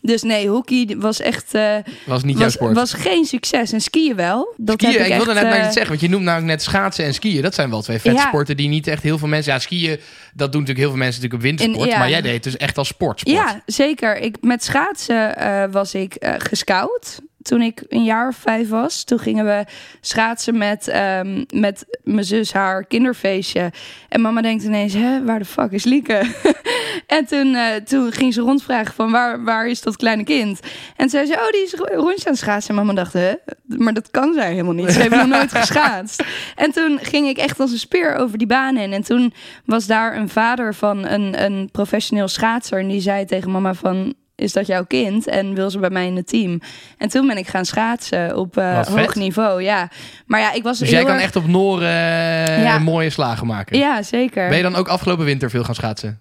[0.01, 1.53] Dus nee, hockey was echt...
[1.53, 2.75] eh, Was niet jouw sport.
[2.75, 3.71] was geen succes.
[3.71, 4.53] En skiën wel.
[4.57, 6.23] Dat skiën, heb ik, ik, wilde echt, net maar eh, iets zeggen, want je noemt
[6.23, 7.41] namelijk net schaatsen en skiën.
[7.41, 8.27] Dat zijn wel twee vet Ja.
[8.27, 9.53] sporten die niet echt heel veel mensen...
[9.53, 9.99] Ja, skiën,
[10.33, 11.85] dat doen natuurlijk heel veel mensen natuurlijk op wintersport.
[11.88, 11.99] In- ja.
[11.99, 13.19] Maar jij deed het dus echt als sport.
[13.19, 13.35] sport.
[13.35, 14.17] Ja, zeker.
[14.17, 17.19] Ik, met schaatsen eh, was ik eh, gescout.
[17.49, 19.03] Toen ik een jaar of vijf was.
[19.03, 19.65] Toen gingen we
[20.01, 23.71] schaatsen met, ehm, met mijn zus haar kinderfeestje.
[24.09, 26.21] En mama denkt ineens, hè, waar de fuck is Lieke?
[27.17, 30.59] en toen, eh, toen ging ze rondvragen van, waar, waar is dat kleine kind?
[30.95, 32.69] En zei ze, oh, die is ro- rondje aan het schaatsen.
[32.69, 33.33] En mama dacht, hè?
[33.65, 34.91] Maar dat kan zij helemaal niet.
[34.91, 36.23] Ze heeft nog nooit geschaatst.
[36.55, 38.93] En toen ging ik echt als een speer over die baan in.
[38.93, 39.33] En toen
[39.65, 42.79] was daar een vader van een, een professioneel schaatser.
[42.79, 44.13] En die zei tegen mama van...
[44.39, 45.28] Is dat jouw kind?
[45.28, 46.62] En wil ze bij mij in het team?
[46.97, 49.63] En toen ben ik gaan schaatsen op eh, hoog niveau.
[49.63, 49.89] Ja,
[50.25, 52.80] maar ja, ik was Dus jij kan erg- echt op Noren eh, Ja.
[52.80, 53.78] mooie slagen maken.
[53.78, 54.47] Ja, zeker.
[54.47, 56.19] Ben je dan ook afgelopen winter veel gaan schaatsen?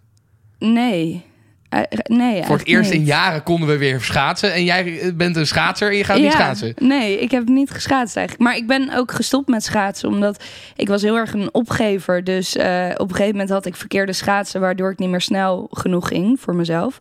[0.59, 1.27] Nee.
[1.69, 3.09] Eh, nee, Voor het eerst in niet.
[3.09, 4.53] jaren konden we weer schaatsen.
[4.53, 6.73] En jij bent een schaatser en je gaat niet Ja, schaatsen.
[6.79, 8.49] Nee, ik heb niet geschaatst eigenlijk.
[8.49, 10.09] Maar ik ben ook gestopt met schaatsen.
[10.09, 10.45] Omdat
[10.77, 12.25] ik was heel erg een opgever.
[12.25, 14.61] Dus op een gegeven moment had ik verkeerde schaatsen.
[14.61, 16.99] Waardoor ik niet meer snel genoeg ging voor mezelf.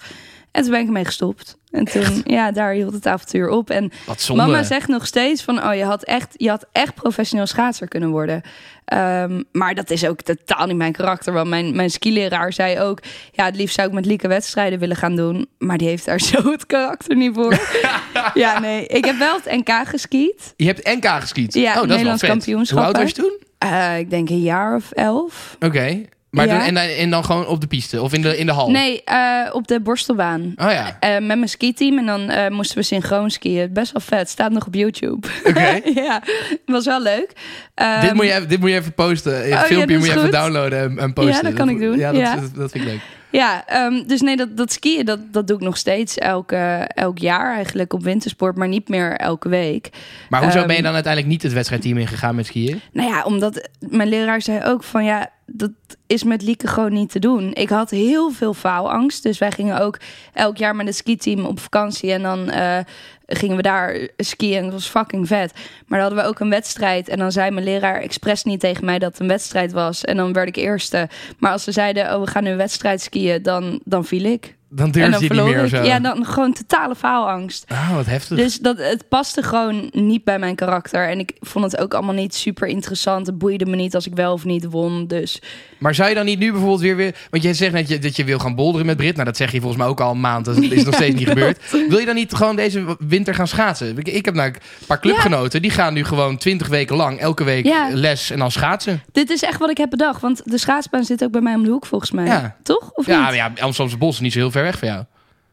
[0.58, 1.58] En toen ben ik ermee gestopt.
[1.72, 3.70] En toen, ja, daar hield het avontuur op.
[3.70, 3.92] En
[4.34, 8.10] mama zegt nog steeds van, oh, je had echt, je had echt professioneel schaatser kunnen
[8.10, 8.42] worden.
[8.86, 11.34] Ehm, maar dat is ook totaal niet mijn karakter.
[11.34, 13.00] Want mijn, mijn skileraar zei ook,
[13.32, 15.48] ja, het liefst zou ik met Lieke wedstrijden willen gaan doen.
[15.58, 17.60] Maar die heeft daar zo het karakter niet voor.
[18.34, 18.88] ja, nee.
[18.88, 20.54] Ik heb wel het NK geskiet.
[20.56, 21.54] Je hebt NK geskiet.
[21.54, 22.30] Ja, oh, dat is wel Nederlands vet.
[22.30, 23.38] kampioenschap, Hoe oud was je toen?
[23.58, 25.56] Eh, ik denk een jaar of elf.
[25.60, 26.06] Oké.
[26.38, 26.58] Maar Ja.
[26.58, 28.70] dan, en, dan- en dan gewoon op de piste of in de, in de hal?
[28.70, 30.54] Nee, eh, op de borstelbaan.
[30.56, 30.98] Oh ja.
[31.00, 33.74] Eh, met mijn skiteam en dan eh, moesten we synchroon skiën.
[33.74, 34.30] Best wel vet.
[34.30, 35.28] Staat nog op YouTube.
[35.46, 35.80] Oké.
[36.02, 36.22] ja,
[36.66, 37.32] was wel leuk.
[37.74, 39.38] Ehm, dit, moet je even, dit moet je even posten.
[39.38, 41.34] Het ja, filmpje moet je even downloaden en, en posten.
[41.36, 41.98] Ja, dat kan ik doen.
[41.98, 42.36] Ja, dat, Ja.
[42.36, 43.00] Dat, dat vind ik leuk.
[43.32, 46.56] Ja, ehm, dus nee, dat, dat skiën, dat, dat doe ik nog steeds elke,
[46.96, 49.90] elk jaar eigenlijk op wintersport, maar niet meer elke week.
[50.30, 52.82] Maar hoezo Ehm, ben je dan uiteindelijk niet het wedstrijdteam ingegaan met skiën?
[52.92, 55.72] Nou ja, omdat mijn leraar zei ook van ja, dat
[56.08, 57.54] is met Lieke gewoon niet te doen.
[57.54, 59.98] Ik had heel veel faalangst, dus wij gingen ook
[60.34, 62.80] elk jaar met het skiteam op vakantie en dan eh,
[63.26, 65.54] gingen we daar skiën en het was fucking vet.
[65.54, 68.86] Maar dan hadden we ook een wedstrijd en dan zei mijn leraar expres niet tegen
[68.86, 71.10] mij dat het een wedstrijd was en dan werd ik eerste.
[71.40, 74.57] Maar als ze zeiden, oh we gaan nu een wedstrijd skiën, dan, dan viel ik.
[74.70, 75.70] Dan durfde dan je niet meer ik.
[75.70, 75.84] zo.
[75.84, 77.66] Ja, dan gewoon totale faalangst.
[77.68, 78.38] Ah, wat heftig.
[78.38, 81.10] Dus dat, het paste gewoon niet bij mijn karakter.
[81.10, 83.28] En ik vond het ook allemaal niet super interessant.
[83.28, 85.08] Het boeide me niet als ik wel of niet won.
[85.08, 85.42] Dus
[85.80, 87.16] Maar zou je dan niet nu bijvoorbeeld weer weer...
[87.30, 89.14] Want jij zegt net je- dat je wil gaan bolderen met Brit.
[89.14, 90.46] Nou, dat zeg je volgens mij ook al een maand.
[90.46, 91.60] Dat is nog steeds niet gebeurd.
[91.90, 93.98] Wil je dan niet gewoon deze winter gaan schaatsen?
[93.98, 94.56] Ik, ik heb nou een
[94.88, 95.62] paar clubgenoten.
[95.62, 97.90] Die gaan nu gewoon twintig weken lang elke week Ja.
[97.94, 99.04] les en dan schaatsen.
[99.12, 100.22] dit is echt wat ik heb bedacht.
[100.22, 102.56] Want de schaatsbaan zit ook bij mij om de hoek volgens mij.
[102.64, 102.90] Toch?
[102.94, 103.36] Of Ja, niet?
[103.36, 105.04] ja, Amsterdamse Bos is niet zo heel ver weg van jou.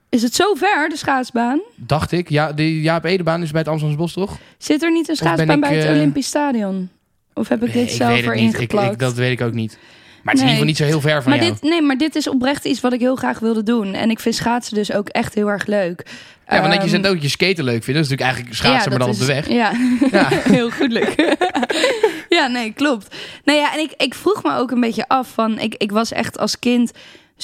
[0.09, 1.61] Is het zo ver, de schaatsbaan?
[1.77, 2.29] Dacht ik.
[2.31, 4.39] Ja, de Jaap Edebaan is bij het Amsterdamse Bos, toch?
[4.59, 6.91] Zit er niet een schaatsbaan ik, bij het eh, Olympisch Stadion?
[7.35, 8.49] Of heb ik dit Nee, zelf erin.
[8.61, 9.79] Ik, ik, dat weet ik ook niet.
[10.23, 11.53] Maar het is in ieder geval niet zo heel ver van maar jou.
[11.53, 13.95] dit, nee, maar dit is oprecht iets wat ik heel graag wilde doen.
[13.95, 16.03] En ik vind schaatsen dus ook echt heel erg leuk.
[16.49, 18.01] Ja, want dat je Ehm, zet ook je skaten leuk vindt.
[18.01, 19.49] Dat is natuurlijk eigenlijk schaatsen, maar dan op de weg.
[19.49, 19.73] Ja,
[20.11, 20.29] Ja.
[20.59, 21.37] heel goed leuk.
[22.39, 23.17] ja, nee, klopt.
[23.45, 25.59] Nou ja, en ik, ik vroeg me ook een beetje af van...
[25.59, 26.93] Ik, ik was echt als kind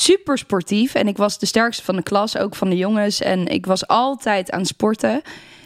[0.01, 0.95] super sportief.
[0.95, 3.21] En ik was de sterkste van de klas, ook van de jongens.
[3.21, 5.11] En ik was altijd aan sporten.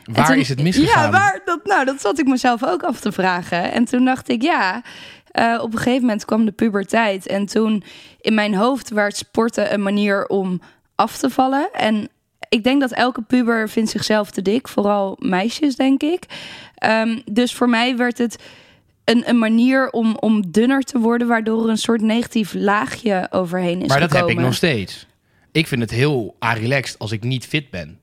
[0.05, 1.03] En Waar toen- is het misgegaan?
[1.05, 3.73] Ja, waar, dat, nou, dat zat ik mezelf ook af te vragen.
[3.73, 4.83] En toen dacht ik, ja...
[5.31, 7.27] eh, op een gegeven moment kwam de puberteit.
[7.27, 7.83] En toen
[8.21, 10.61] in mijn hoofd werd sporten een manier om
[10.95, 11.69] af te vallen.
[11.73, 12.09] En
[12.49, 14.69] ik denk dat elke puber vindt zichzelf te dik.
[14.69, 16.25] Vooral meisjes, denk ik.
[16.75, 18.37] Ehm, dus voor mij werd het
[19.05, 21.29] een, een manier om, om dunner te worden...
[21.29, 25.07] waardoor er een soort negatief laagje overheen is Maar dat heb ik nog steeds.
[25.53, 27.99] Ik vind het heel relaxed als ik niet fit ben.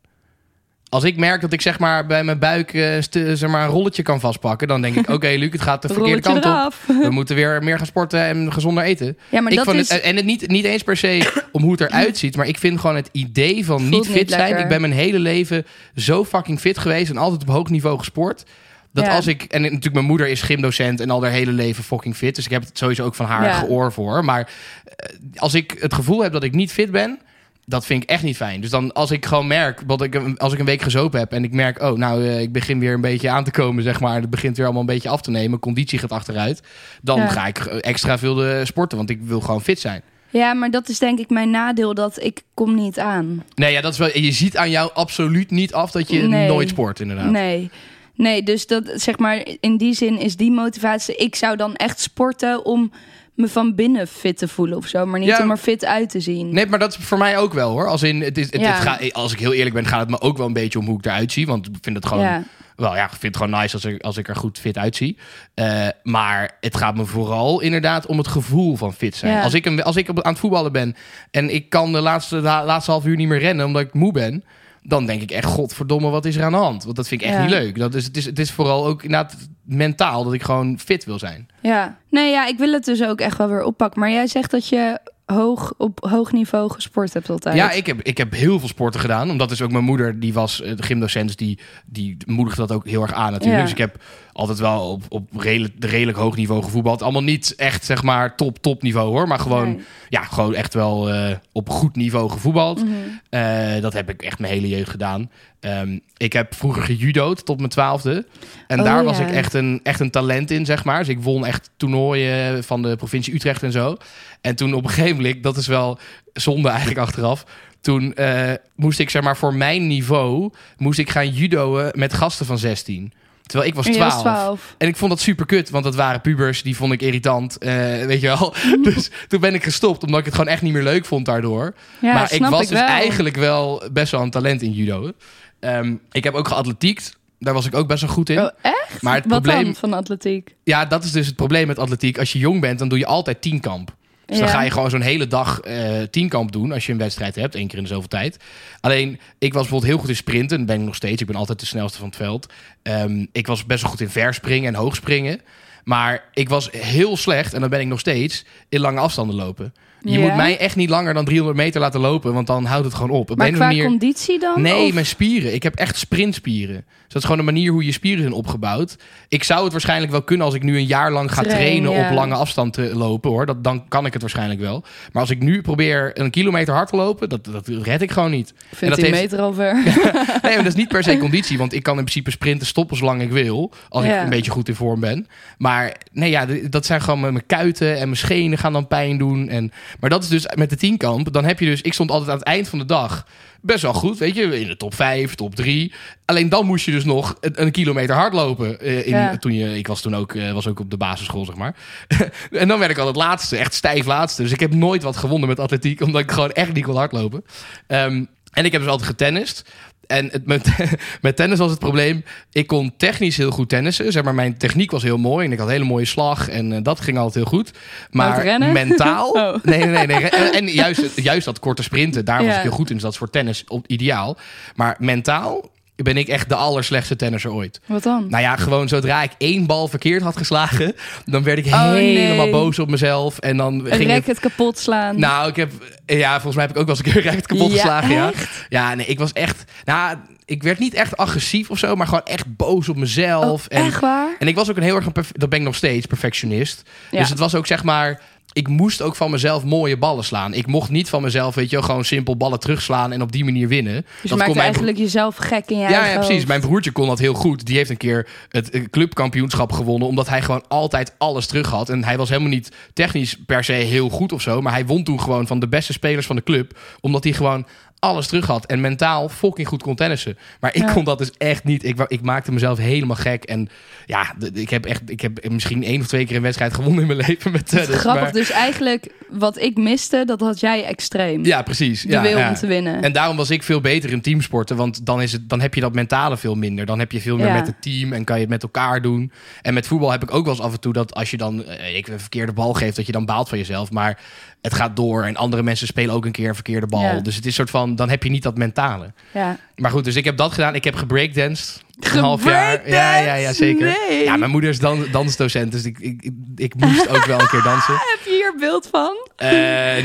[0.90, 2.98] Als ik merk dat ik zeg maar bij mijn buik eh,
[3.34, 6.28] zeg maar, een rolletje kan vastpakken, dan denk ik: oké, Luc, het gaat de verkeerde
[6.30, 6.96] Rolletje kant op.
[7.04, 9.18] We moeten weer meer gaan sporten en gezonder eten.
[9.30, 9.90] Ja, maar ik dat is...
[9.90, 12.58] het, en het niet, niet eens per se om hoe het eruit ziet, maar ik
[12.58, 14.58] vind gewoon het idee van Voelt niet niet fit zijn.
[14.58, 18.46] Ik ben mijn hele leven zo fucking fit geweest en altijd op hoog niveau gesport.
[18.94, 19.16] Dat Ja.
[19.16, 22.36] als ik, en natuurlijk mijn moeder is gymdocent en al haar hele leven fucking fit.
[22.36, 23.54] Dus ik heb het sowieso ook van haar Ja.
[23.54, 24.26] geoor voor.
[24.26, 24.50] Maar
[24.86, 27.20] eh, als ik het gevoel heb dat ik niet fit ben,
[27.66, 28.62] dat vind ik echt niet fijn.
[28.62, 31.44] Dus dan als ik gewoon merk, dat ik, als ik een week gezopen heb en
[31.44, 34.22] ik merk, oh nou, eh, ik begin weer een beetje aan te komen, zeg maar.
[34.22, 36.62] Het begint weer allemaal een beetje af te nemen, conditie gaat achteruit.
[37.02, 37.28] Dan Ja.
[37.28, 40.02] ga ik extra veel eh, sporten, want ik wil gewoon fit zijn.
[40.30, 43.44] Ja, maar dat is denk ik mijn nadeel, dat ik kom niet aan.
[43.56, 44.18] Nee, ja, dat is wel.
[44.18, 46.48] Je ziet aan jou absoluut niet af dat je Nee.
[46.48, 47.30] nooit sport, inderdaad.
[47.32, 47.70] Nee.
[48.16, 51.16] Nee, dus dat zeg maar in die zin is die motivatie.
[51.16, 52.92] Ik zou dan echt sporten om
[53.36, 55.44] me van binnen fit te voelen of zo, maar niet Ja.
[55.44, 56.54] om er fit uit te zien.
[56.54, 57.88] Nee, maar dat is voor mij ook wel hoor.
[57.88, 58.68] Als, in, het is, het, Ja.
[58.74, 60.86] het gaat- als ik heel eerlijk ben, gaat het me ook wel een beetje om
[60.86, 61.46] hoe ik eruit zie.
[61.48, 62.24] Want ik vind het gewoon.
[62.24, 62.44] Ja.
[62.76, 65.18] Wel ja, ik vind het gewoon nice als ik, als ik er goed fit uitzie.
[65.54, 69.34] Eh, maar het gaat me vooral inderdaad om het gevoel van fit zijn.
[69.34, 69.42] Ja.
[69.44, 70.96] Als ik, een, als ik aan het voetballen ben
[71.32, 74.12] en ik kan de laatste, la- laatste half uur niet meer rennen omdat ik moe
[74.12, 74.44] ben.
[74.84, 76.84] Dan denk ik echt, godverdomme, wat is er aan de hand?
[76.84, 77.42] Want dat vind ik echt Ja.
[77.42, 77.78] niet leuk.
[77.80, 81.20] Dat is, het, is, het is vooral ook inderdaad mentaal dat ik gewoon fit wil
[81.20, 81.48] zijn.
[81.62, 81.98] Ja.
[82.10, 84.00] Nee, ja, ik wil het dus ook echt wel weer oppakken.
[84.00, 87.56] Maar jij zegt dat je hoog, op hoog niveau gesport hebt altijd.
[87.56, 89.30] Ja, ik heb, ik heb heel veel sporten gedaan.
[89.30, 92.72] Omdat is ook mijn moeder, die was eh, de gymdocent, dus die, die moedigde dat
[92.72, 93.58] ook heel erg aan natuurlijk.
[93.58, 93.62] Ja.
[93.62, 97.02] Dus ik heb altijd wel op, op redelijk, redelijk hoog niveau gevoetbald.
[97.02, 99.28] Allemaal niet echt, zeg maar, top, top niveau hoor.
[99.28, 99.84] Maar gewoon, Nee.
[100.10, 102.84] ja, gewoon echt wel eh, op goed niveau gevoetbald.
[102.84, 102.92] Mhm.
[103.30, 105.30] Eh, dat heb ik echt mijn hele jeugd gedaan.
[105.60, 108.26] Ehm, ik heb vroeger gejudo'd tot mijn twaalfde.
[108.68, 111.00] En Oh, daar was ik echt een, echt een talent in, zeg maar.
[111.00, 113.98] Dus ik won echt toernooien van de provincie Utrecht en zo.
[114.42, 116.00] En toen op een gegeven moment, dat is wel
[116.34, 117.46] zonde eigenlijk achteraf...
[117.82, 120.50] Toen eh, moest ik, zeg maar, voor mijn niveau...
[120.78, 123.14] moest ik gaan judoën met gasten van 16.
[123.52, 124.36] Terwijl ik was En jij was 12.
[124.36, 124.76] 12.
[124.78, 127.74] En ik vond dat super kut, want dat waren pubers, die vond ik irritant, eh,
[128.06, 128.54] weet je wel.
[128.94, 131.74] dus toen ben ik gestopt, omdat ik het gewoon echt niet meer leuk vond daardoor.
[132.00, 132.88] Ja, maar ik was ik dus wel.
[132.88, 135.12] eigenlijk wel best wel een talent in judo.
[135.60, 138.40] Ehm, ik heb ook geatletiekt, daar was ik ook best wel goed in.
[138.40, 139.02] Oh, echt?
[139.02, 140.56] Maar het Wat probleem, van atletiek?
[140.64, 142.18] ja, dat is dus het probleem met atletiek.
[142.20, 143.96] Als je jong bent, dan doe je altijd tienkamp.
[144.32, 147.36] Dus dan ga je gewoon zo'n hele dag eh tienkamp doen als je een wedstrijd
[147.36, 148.38] hebt, één keer in de zoveel tijd.
[148.82, 151.22] Alleen, ik was bijvoorbeeld heel goed in sprinten, dat ben ik nog steeds.
[151.22, 152.48] Ik ben altijd de snelste van het veld.
[152.84, 155.42] Ehm, ik was best wel goed in verspringen en hoogspringen.
[155.84, 159.74] Maar ik was heel slecht, en dat ben ik nog steeds, in lange afstanden lopen.
[160.04, 160.20] Je Ja?
[160.20, 163.10] moet mij echt niet langer dan 300 meter laten lopen, want dan houdt het gewoon
[163.10, 163.32] op.
[163.32, 163.86] Op Maar een qua manier...
[163.86, 164.62] conditie dan?
[164.62, 165.54] Nee, Of- mijn spieren.
[165.54, 166.76] Ik heb echt sprintspieren.
[166.76, 168.96] Dus dat is gewoon de manier hoe je spieren zijn opgebouwd.
[169.28, 171.92] Ik zou het waarschijnlijk wel kunnen als ik nu een jaar lang ga Trainen, trainen
[171.92, 172.10] ja.
[172.10, 173.46] op lange afstand te lopen hoor.
[173.46, 174.84] Dat, dan kan ik het waarschijnlijk wel.
[175.12, 178.32] Maar als ik nu probeer een kilometer hard te lopen, dat, dat red ik gewoon
[178.32, 178.50] niet.
[178.72, 179.74] Ik vind dat heeft- meter al ver.
[179.84, 179.94] Nee,
[180.56, 181.58] maar dat is niet per se conditie.
[181.58, 183.72] Want ik kan in principe sprinten stoppen zolang ik wil.
[183.90, 184.18] Als Ja.
[184.18, 185.28] ik een beetje goed in vorm ben.
[185.58, 189.18] Maar nee, ja, dat zijn gewoon mijn mijn kuiten en mijn schenen gaan dan pijn
[189.18, 189.50] doen.
[189.50, 191.34] En, maar dat is dus met de tienkamp.
[191.34, 193.26] Dan heb je dus, ik stond altijd aan het eind van de dag
[193.62, 194.18] best wel goed.
[194.18, 195.94] Weet je, in de top 5, top 3.
[196.26, 198.80] Alleen dan moest je dus nog een, een kilometer hardlopen.
[198.80, 199.38] eh in, Ja.
[199.38, 201.76] toen je, ik was toen ook, eh, was ook op de basisschool, zeg maar.
[202.52, 204.42] en dan werd ik altijd laatste, echt stijf laatste.
[204.42, 207.44] Dus ik heb nooit wat gewonnen met atletiek, omdat ik gewoon echt niet kon hardlopen.
[207.88, 209.70] Ehm, en ik heb dus altijd getennist.
[210.12, 210.68] En het, met,
[211.22, 212.24] met tennis was het probleem.
[212.52, 214.12] Ik kon technisch heel goed tennissen.
[214.12, 215.46] Zeg maar, mijn techniek was heel mooi.
[215.46, 216.50] En ik had een hele mooie slag.
[216.50, 217.72] En eh, dat ging altijd heel goed.
[218.12, 219.30] Maar mentaal.
[219.42, 219.64] Oh.
[219.64, 220.20] Nee, nee, nee.
[220.20, 220.30] nee.
[220.30, 222.26] En, en juist, juist dat korte sprinten.
[222.26, 222.56] Daar was Ja.
[222.56, 222.94] ik heel goed in.
[222.94, 224.38] Dus dat is voor tennis op, ideaal.
[224.76, 225.70] Maar mentaal
[226.04, 227.82] ben ik echt de allerslechtste tennisser ooit.
[227.86, 228.26] Wat dan?
[228.30, 230.96] Nou ja, gewoon zodra ik één bal verkeerd had geslagen.
[231.26, 232.52] Dan werd ik Oh, helemaal nee.
[232.52, 233.38] boos op mezelf.
[233.38, 235.20] En dan een ging het racket kapot slaan.
[235.20, 235.72] nou, ik heb...
[236.06, 238.32] Ja, volgens mij heb ik ook wel eens een keer racket kapot Ja, geslagen, ja.
[238.70, 239.64] Ja, nee, ik was echt...
[239.84, 243.62] Nou, ik werd niet echt agressief of zo, maar gewoon echt boos op mezelf.
[243.62, 244.36] Oh, en, echt waar?
[244.40, 245.06] en ik was ook een heel erg...
[245.06, 246.84] een Dat ben ik nog steeds, perfectionist.
[247.12, 247.20] Ja.
[247.20, 248.22] Dus het was ook zeg maar...
[248.54, 250.54] Ik moest ook van mezelf mooie ballen slaan.
[250.54, 253.44] Ik mocht niet van mezelf, weet je wel, gewoon simpel ballen terugslaan en op die
[253.44, 253.94] manier winnen.
[253.94, 256.34] Dus je kon maakt eigenlijk jezelf gek in je ja, eigen ja, precies.
[256.34, 256.48] hoofd.
[256.48, 257.66] Mijn broertje kon dat heel goed.
[257.66, 260.08] Die heeft een keer het eh, clubkampioenschap gewonnen.
[260.08, 261.90] Omdat hij gewoon altijd alles terug had.
[261.90, 264.62] En hij was helemaal niet technisch per se heel goed of zo.
[264.62, 266.80] Maar hij won toen gewoon van de beste spelers van de club.
[267.00, 267.66] Omdat hij gewoon
[268.02, 268.66] alles terug had.
[268.66, 270.38] En mentaal fucking goed kon tennissen.
[270.60, 270.94] Maar ik Ja.
[270.94, 271.84] kon dat dus echt niet.
[271.84, 273.44] Ik, ik maakte mezelf helemaal gek.
[273.44, 273.70] En
[274.06, 275.02] ja, ik heb echt.
[275.10, 277.96] Ik heb misschien één of twee keer een wedstrijd gewonnen in mijn leven met tennis.
[277.98, 281.46] Grappig, maar- dus eigenlijk wat ik miste, dat had jij extreem.
[281.46, 282.02] ja, precies.
[282.02, 282.50] de ja, wil ja.
[282.50, 283.02] om te winnen.
[283.04, 284.76] En daarom was ik veel beter in teamsporten.
[284.76, 286.86] Want dan, is het, dan heb je dat mentale veel minder.
[286.86, 289.32] Dan heb je veel meer met het team en kan je het met elkaar doen.
[289.62, 291.66] En met voetbal heb ik ook wel eens af en toe dat als je dan
[291.66, 293.92] eh, ik een verkeerde bal geeft, dat je dan baalt van jezelf.
[293.92, 294.20] Maar
[294.62, 297.02] het gaat door en andere mensen spelen ook een keer een verkeerde bal.
[297.02, 297.20] Ja.
[297.20, 299.14] Dus het is soort van, dan heb je niet dat mentale.
[299.32, 299.58] ja.
[299.76, 300.76] Maar goed, dus ik heb dat gedaan.
[300.76, 301.84] Ik heb gebreakdanced.
[302.00, 302.90] Een half jaar.
[302.90, 303.96] Ja, ja, ja, zeker.
[304.10, 304.24] Nee.
[304.24, 307.48] Ja, mijn moeder is dan, dansdocent, dus ik, ik, ik, ik moest ook wel een
[307.48, 307.94] keer dansen.
[308.14, 309.30] Heb je hier beeld van?
[309.36, 309.50] Eh,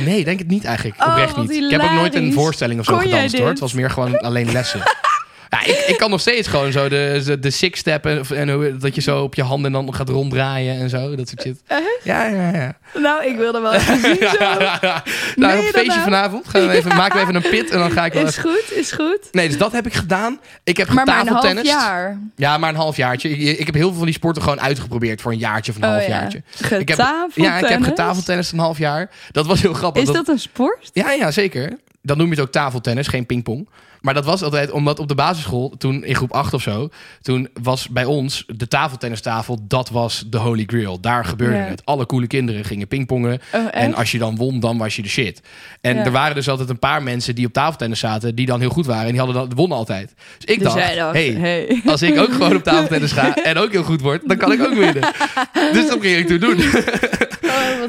[0.05, 1.03] nee, denk het niet eigenlijk.
[1.03, 1.63] Oh, Oprecht wat niet.
[1.65, 3.49] Ik heb ook nooit een voorstelling of zo Kon gedanst hoor.
[3.49, 4.81] Het was meer gewoon alleen lessen.
[5.51, 8.77] Ja, ik, ik kan nog steeds gewoon zo de, de, de six-step en, en hoe,
[8.77, 11.17] dat je zo op je handen dan gaat ronddraaien en zo.
[11.17, 11.63] Dat soort shit.
[12.03, 12.77] Ja, ja, ja.
[12.95, 14.39] Nou, ik wilde wel even zien zo.
[14.39, 14.93] nou,
[15.35, 16.01] een dat feestje nou?
[16.03, 16.49] vanavond.
[16.49, 18.51] Gaan we even, Maken we even een pit en dan ga ik wel Is even...
[18.51, 19.19] goed, is goed.
[19.33, 20.41] Nee, dus dat heb ik gedaan.
[20.65, 22.19] Ik heb Maar maar een half jaar.
[22.37, 23.29] Ja, maar een half jaartje.
[23.31, 25.85] Ik, ik heb heel veel van die sporten gewoon uitgeprobeerd voor een jaartje of een
[25.85, 26.09] Oh, half ja.
[26.09, 26.43] jaartje.
[26.59, 27.51] Ik heb, Getafeltennis?
[27.51, 29.11] ja, ik heb getafeltennis een half jaar.
[29.33, 30.03] Dat was heel grappig.
[30.03, 30.91] Is dat een sport?
[30.93, 31.79] Ja, ja, zeker.
[32.03, 33.69] Dan noem je het ook tafeltennis, geen pingpong.
[34.01, 36.89] Maar dat was altijd omdat op de basisschool, toen in groep 8 of zo,
[37.23, 41.01] toen was bij ons de tafeltennistafel, dat was de holy grail.
[41.01, 41.63] Daar gebeurde Ja.
[41.63, 41.85] het.
[41.85, 43.41] Alle coole kinderen gingen pingpongen.
[43.55, 45.41] Oh, en als je dan won, dan was je de shit.
[45.81, 46.05] En Ja.
[46.05, 48.87] er waren dus altijd een paar mensen die op tafeltennis zaten, die dan heel goed
[48.87, 49.05] waren.
[49.05, 50.15] En die hadden dan, wonnen altijd.
[50.39, 51.83] Dus ik Dus dacht, jij dacht, hey, hey.
[51.87, 54.61] als ik ook gewoon op tafeltennis ga en ook heel goed word, dan kan ik
[54.61, 55.03] ook winnen.
[55.73, 56.57] dus dat ging ik toen doen.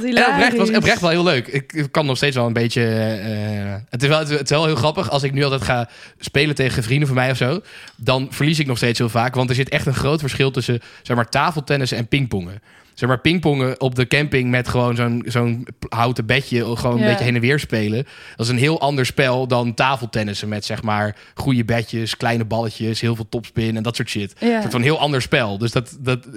[0.02, 0.36] Wat En hilarisch.
[0.36, 1.48] oprecht was oprecht wel heel leuk.
[1.48, 2.82] Ik, ik kan nog steeds wel een beetje.
[2.82, 5.10] eh, het, is wel, het is wel heel grappig.
[5.10, 5.90] Als ik nu altijd ga
[6.20, 7.62] spelen tegen vrienden van mij of zo.
[7.96, 9.36] Dan verlies ik nog steeds heel vaak.
[9.36, 12.62] Want er zit echt een groot verschil tussen zeg maar, tafeltennis en pingpongen.
[12.98, 16.76] Zeg maar pingpongen op de camping met gewoon zo'n zo'n houten bedje.
[16.76, 17.08] Gewoon een Ja.
[17.10, 18.06] beetje heen en weer spelen.
[18.36, 20.48] Dat is een heel ander spel dan tafeltennissen.
[20.48, 24.34] Met zeg maar goede bedjes, kleine balletjes, heel veel topspin en dat soort shit.
[24.40, 24.48] Ja.
[24.60, 25.58] Het is een heel ander spel.
[25.58, 26.28] Dus dat, dat,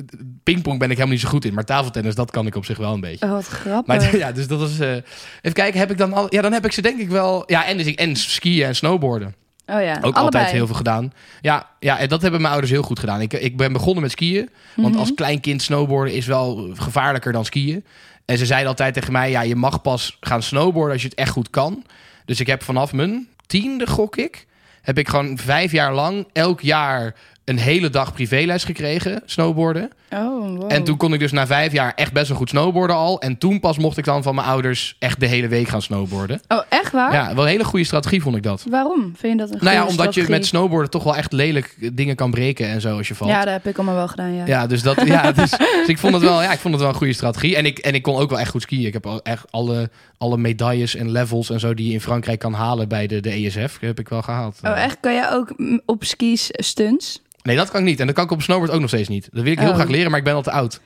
[0.42, 1.54] pingpong ben ik helemaal niet zo goed in.
[1.54, 3.24] Maar tafeltennis, dat kan ik op zich wel een beetje.
[3.26, 3.86] Oh, wat grappig.
[3.86, 4.78] Maar ja, dus dat was.
[4.78, 6.26] eh, even kijken, heb ik dan al.
[6.34, 7.42] Ja, dan heb ik ze denk ik wel.
[7.46, 9.34] Ja, en, dus ik, en skiën en snowboarden.
[9.66, 10.24] Oh ja, Ook allebei.
[10.24, 11.12] altijd heel veel gedaan.
[11.40, 13.20] Ja, ja, en dat hebben mijn ouders heel goed gedaan.
[13.20, 14.50] Ik, ik ben begonnen met skiën.
[14.76, 14.98] Want Mhm.
[14.98, 17.84] als klein kind snowboarden is wel gevaarlijker dan skiën.
[18.24, 21.18] En ze zeiden altijd tegen mij: ja, je mag pas gaan snowboarden als je het
[21.18, 21.84] echt goed kan.
[22.24, 24.46] Dus ik heb vanaf mijn tiende, gok ik.
[24.82, 29.90] Heb ik gewoon vijf jaar lang elk jaar een hele dag privéles gekregen, snowboarden.
[30.12, 30.72] Oh, wow.
[30.72, 33.20] En toen kon ik dus na vijf jaar echt best wel goed snowboarden al.
[33.20, 36.40] En toen pas mocht ik dan van mijn ouders echt de hele week gaan snowboarden.
[36.48, 37.12] Oh, echt waar?
[37.12, 38.64] Ja, wel een hele goede strategie vond ik dat.
[38.68, 39.12] Waarom?
[39.16, 42.16] Vind je dat een Nou ja, omdat je met snowboarden toch wel echt lelijk dingen
[42.16, 43.30] kan breken en zo als je valt.
[43.30, 44.46] Ja, dat heb ik allemaal wel gedaan, ja.
[44.46, 46.92] Ja, dus, dat, ja, dus, dus ik, vond het wel, ja, ik vond het wel
[46.92, 47.56] een goede strategie.
[47.56, 48.86] En ik, en ik kon ook wel echt goed skiën.
[48.86, 52.38] Ik heb al echt alle, alle medailles en levels en zo die je in Frankrijk
[52.38, 54.58] kan halen bij de, de ESF, heb ik wel gehaald.
[54.62, 54.96] Oh, echt?
[55.00, 57.20] Kan jij ook op skis stunts?
[57.42, 58.00] Nee, dat kan ik niet.
[58.00, 59.28] En dat kan ik op snowboard ook nog steeds niet.
[59.32, 59.74] Dat wil ik heel Oh.
[59.74, 60.80] graag leren, maar ik ben al te oud.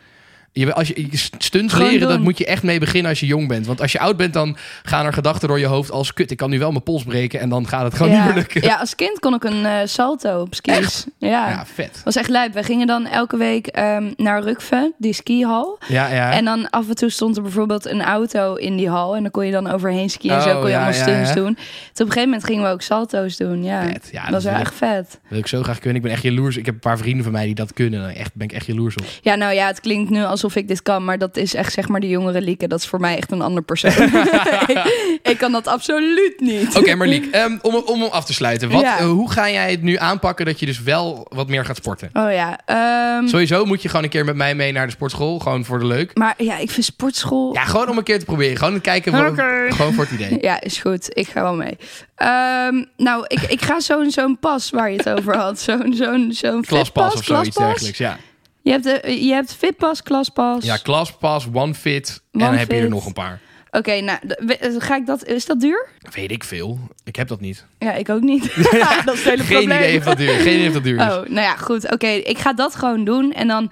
[0.57, 3.49] Je, als je, je stunts leren, dat moet je echt mee beginnen als je jong
[3.49, 3.67] bent.
[3.67, 6.13] Want als je oud bent, dan gaan er gedachten door je hoofd als...
[6.13, 8.17] kut, ik kan nu wel mijn pols breken en dan gaat het gewoon ja.
[8.17, 8.63] niet meer lukken.
[8.63, 11.05] Ja, als kind kon ik een eh, salto op skis.
[11.19, 11.49] Ja.
[11.49, 12.01] Ja, vet.
[12.05, 12.55] was echt lijp.
[12.55, 15.79] We gingen dan elke week ehm, naar Rukve, die skihal.
[15.89, 16.33] Ja, ja.
[16.33, 19.17] En dan af en toe stond er bijvoorbeeld een auto in die hal.
[19.17, 21.55] En dan kon je dan overheen skiën en zo Oh, kon je allemaal stunts doen.
[21.55, 23.65] Toen op een gegeven moment gingen we ook salto's doen.
[23.65, 24.09] Ja, Vet.
[24.13, 25.11] Ja, dat dat was echt vet.
[25.11, 25.97] Dat wil ik zo graag kunnen.
[25.97, 26.57] Ik ben echt jaloers.
[26.57, 28.15] Ik heb een paar vrienden van mij die dat kunnen.
[28.15, 29.05] Echt, ben ik echt jaloers op.
[29.21, 31.05] Ja, nou ja, het klinkt nu alsof ik dit kan.
[31.05, 32.69] Maar dat is echt zeg maar de jongere Lieke.
[32.69, 33.93] Dat is voor mij echt een ander persoon.
[34.75, 36.77] ik, ik kan dat absoluut niet.
[36.77, 38.71] Oké, Marliek, ehm, om, om hem af te sluiten.
[38.71, 38.99] Wat, Ja.
[38.99, 42.11] eh, hoe ga jij het nu aanpakken dat je dus wel wat meer gaat sporten?
[42.13, 42.59] Oh ja.
[42.65, 45.39] ehm, Sowieso moet je gewoon een keer met mij mee naar de sportschool.
[45.39, 46.11] Gewoon voor de leuk.
[46.19, 47.55] maar ja, ik vind sportschool...
[47.55, 48.57] Ja, gewoon om een keer te proberen.
[48.57, 49.13] Gewoon kijken.
[49.13, 49.45] Voor.
[49.69, 50.39] Gewoon voor het idee.
[50.45, 51.09] Ja, is goed.
[51.17, 51.77] Ik ga wel mee.
[52.15, 55.61] Ehm, nou, ik, ik ga zo'n zo'n pas waar je het over had.
[55.61, 57.99] Zo'n zo'n zo'n Klaspas of zoiets dergelijks.
[57.99, 58.19] Ja,
[58.65, 60.65] Je hebt, de, je hebt fitpas, klaspas.
[60.65, 62.23] ja klaspas, OneFit.
[62.33, 63.41] En dan One heb je er nog een paar.
[63.71, 65.89] Oké, nou, we- ga ik dat, is dat duur?
[66.15, 66.79] Weet ik veel.
[67.05, 67.67] Ik heb dat niet.
[67.79, 68.43] Ja, ik ook niet.
[69.05, 69.79] dat is het hele Geen probleem.
[69.79, 70.29] idee of dat duur.
[70.35, 71.03] Geen idee of dat duur is.
[71.03, 71.93] Oh, nou ja, goed.
[71.93, 73.33] Oké, ik ga dat gewoon doen.
[73.33, 73.71] En dan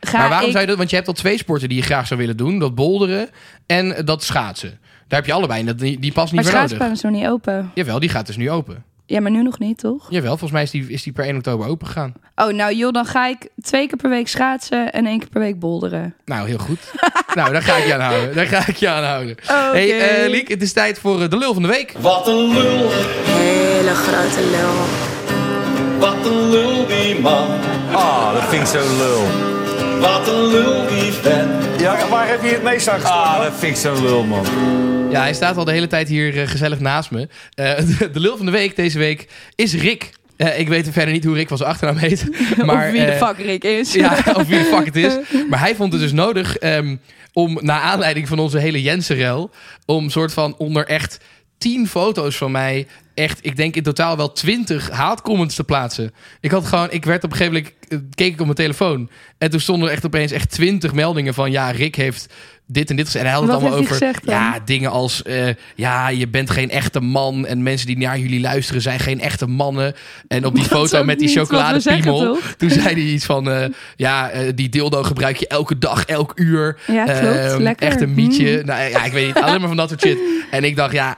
[0.00, 0.50] ga maar waarom ik...
[0.52, 0.78] zou je dat?
[0.78, 2.58] Want je hebt al twee sporten die je graag zou willen doen.
[2.58, 3.28] Dat boulderen
[3.66, 4.78] en dat schaatsen.
[5.08, 5.60] Daar heb je allebei.
[5.60, 6.76] en Dat, die, die past niet Maar meer nodig.
[6.76, 7.70] schaatsbaan is nog niet open.
[7.74, 8.84] Jawel, die gaat dus nu open.
[9.10, 10.06] Ja, maar nu nog niet, toch?
[10.10, 12.12] Jawel, volgens mij is die, is die per 1 oktober open gegaan.
[12.36, 15.40] Oh, nou joh, dan ga ik twee keer per week schaatsen en één keer per
[15.40, 16.14] week boulderen.
[16.24, 16.78] Nou, heel goed.
[17.34, 18.34] nou, daar ga ik je aan houden.
[18.34, 19.30] Daar ga ik je aan houden.
[19.42, 19.50] Oké.
[19.72, 21.94] Hey, eh, Liek, het is tijd voor eh, de lul van de week.
[21.98, 22.90] Wat een lul,
[23.24, 24.74] Hele grote lul.
[25.98, 27.48] wat een lul die man.
[27.92, 29.26] Ah, dat vind ik zo lul.
[30.00, 31.80] Wat een lul die vent.
[31.80, 34.46] Ja, waar heb je het meest aan Ah, dat vind ik zo lul, man.
[35.10, 37.28] Ja, hij staat al de hele tijd hier eh, gezellig naast me.
[37.54, 40.10] Eh, de, de lul van de week deze week is Rick.
[40.36, 42.26] Eh, ik weet verder niet hoe Rick van zijn achternaam heet.
[42.64, 43.92] Maar, of wie de fuck Rick is.
[43.92, 45.16] Ja, of wie de fuck het is.
[45.50, 46.96] Maar hij vond het dus nodig ehm,
[47.32, 49.50] om, naar aanleiding van onze hele Jensen-rel...
[49.86, 51.20] om soort van onder echt
[51.58, 52.86] tien foto's van mij...
[53.18, 56.12] echt, ik denk in totaal wel twintig haatcomments te plaatsen.
[56.40, 57.74] Ik had gewoon, ik werd op een gegeven moment...
[57.88, 59.10] eh, keek ik op mijn telefoon...
[59.38, 61.50] en toen stonden er echt opeens echt twintig meldingen van...
[61.50, 62.32] ja, Rick heeft
[62.66, 63.24] dit en dit gezegd.
[63.24, 63.92] En hij had het Wat allemaal over...
[63.92, 65.22] gezegd ja, dingen als...
[65.22, 67.46] eh, ja, je bent geen echte man...
[67.46, 69.94] en mensen die naar jullie luisteren zijn geen echte mannen.
[70.28, 72.38] En op die foto met die chocoladepiemel...
[72.56, 73.50] toen zei hij iets van...
[73.50, 73.64] eh,
[73.96, 76.78] ja, die dildo gebruik je elke dag, elk uur.
[76.86, 77.36] Ja, klopt.
[77.36, 77.66] Ehm.
[77.66, 78.58] Echt een mietje.
[78.58, 78.66] Mm.
[78.66, 79.36] Nou ja, ik weet niet.
[79.36, 80.18] Alleen maar van dat soort shit.
[80.50, 81.16] En ik dacht, ja...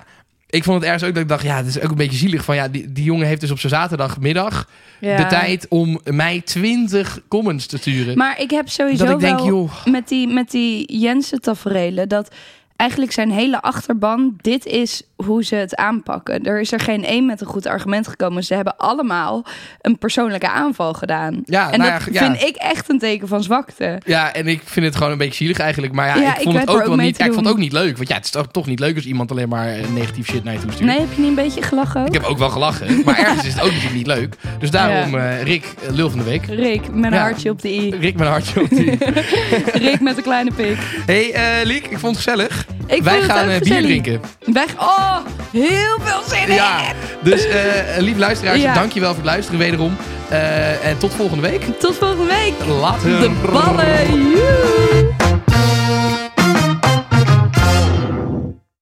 [0.51, 2.45] Ik vond het ergens ook dat ik dacht, ja, het is ook een beetje zielig.
[2.45, 4.69] Van ja, die, die jongen heeft dus op zijn zaterdagmiddag
[5.01, 5.17] Ja.
[5.17, 8.17] de tijd om mij 20 comments te sturen.
[8.19, 9.85] Maar ik heb sowieso dat ik denk, wel joh.
[9.87, 12.35] met die, met die Jensen taferelen dat
[12.81, 16.43] eigenlijk zijn hele achterban, dit is hoe ze het aanpakken.
[16.43, 18.45] Er is er geen één met een goed argument gekomen.
[18.45, 19.45] Ze hebben allemaal
[19.81, 21.43] een persoonlijke aanval gedaan.
[21.45, 22.33] Ja, en nou dat ja, ja.
[22.33, 24.01] vind ik echt een teken van zwakte.
[24.05, 25.93] Ja, en ik vind het gewoon een beetje zielig eigenlijk.
[25.93, 27.19] Maar ja, Ja, ik vond het ook ook wel niet.
[27.19, 27.97] ik vond het ook niet leuk.
[27.97, 30.45] Want ja, het is toch, toch niet leuk als iemand alleen maar eh, negatief shit
[30.45, 30.89] naar je toe stuurt.
[30.91, 32.07] Nee, heb je niet een beetje gelachen ook?
[32.07, 33.03] Ik heb ook wel gelachen.
[33.05, 34.37] Maar ergens is het ook natuurlijk niet leuk.
[34.59, 36.47] Dus daarom, eh, Rick, eh, lul van de week.
[36.47, 37.91] Rick, met een hartje op de i.
[37.97, 38.99] Rick met een hartje op die.
[39.89, 40.79] Rick met een kleine pik.
[41.07, 42.67] hey, eh Liek, ik vond het gezellig.
[42.87, 43.85] Ik Wij gaan eh, bier gezellig.
[43.85, 44.21] drinken.
[44.45, 44.75] Weg.
[44.79, 45.17] Oh,
[45.53, 46.55] heel veel zin in.
[46.55, 46.81] Ja,
[47.23, 47.63] dus eh
[47.99, 48.75] lieve luisteraars, Ja.
[48.75, 49.97] dankjewel voor het luisteren wederom.
[50.29, 51.63] Eh, en tot volgende week.
[51.79, 52.55] Tot volgende week.
[52.81, 53.21] Later.
[53.21, 54.31] De ballen.
[54.31, 55.30] Joe.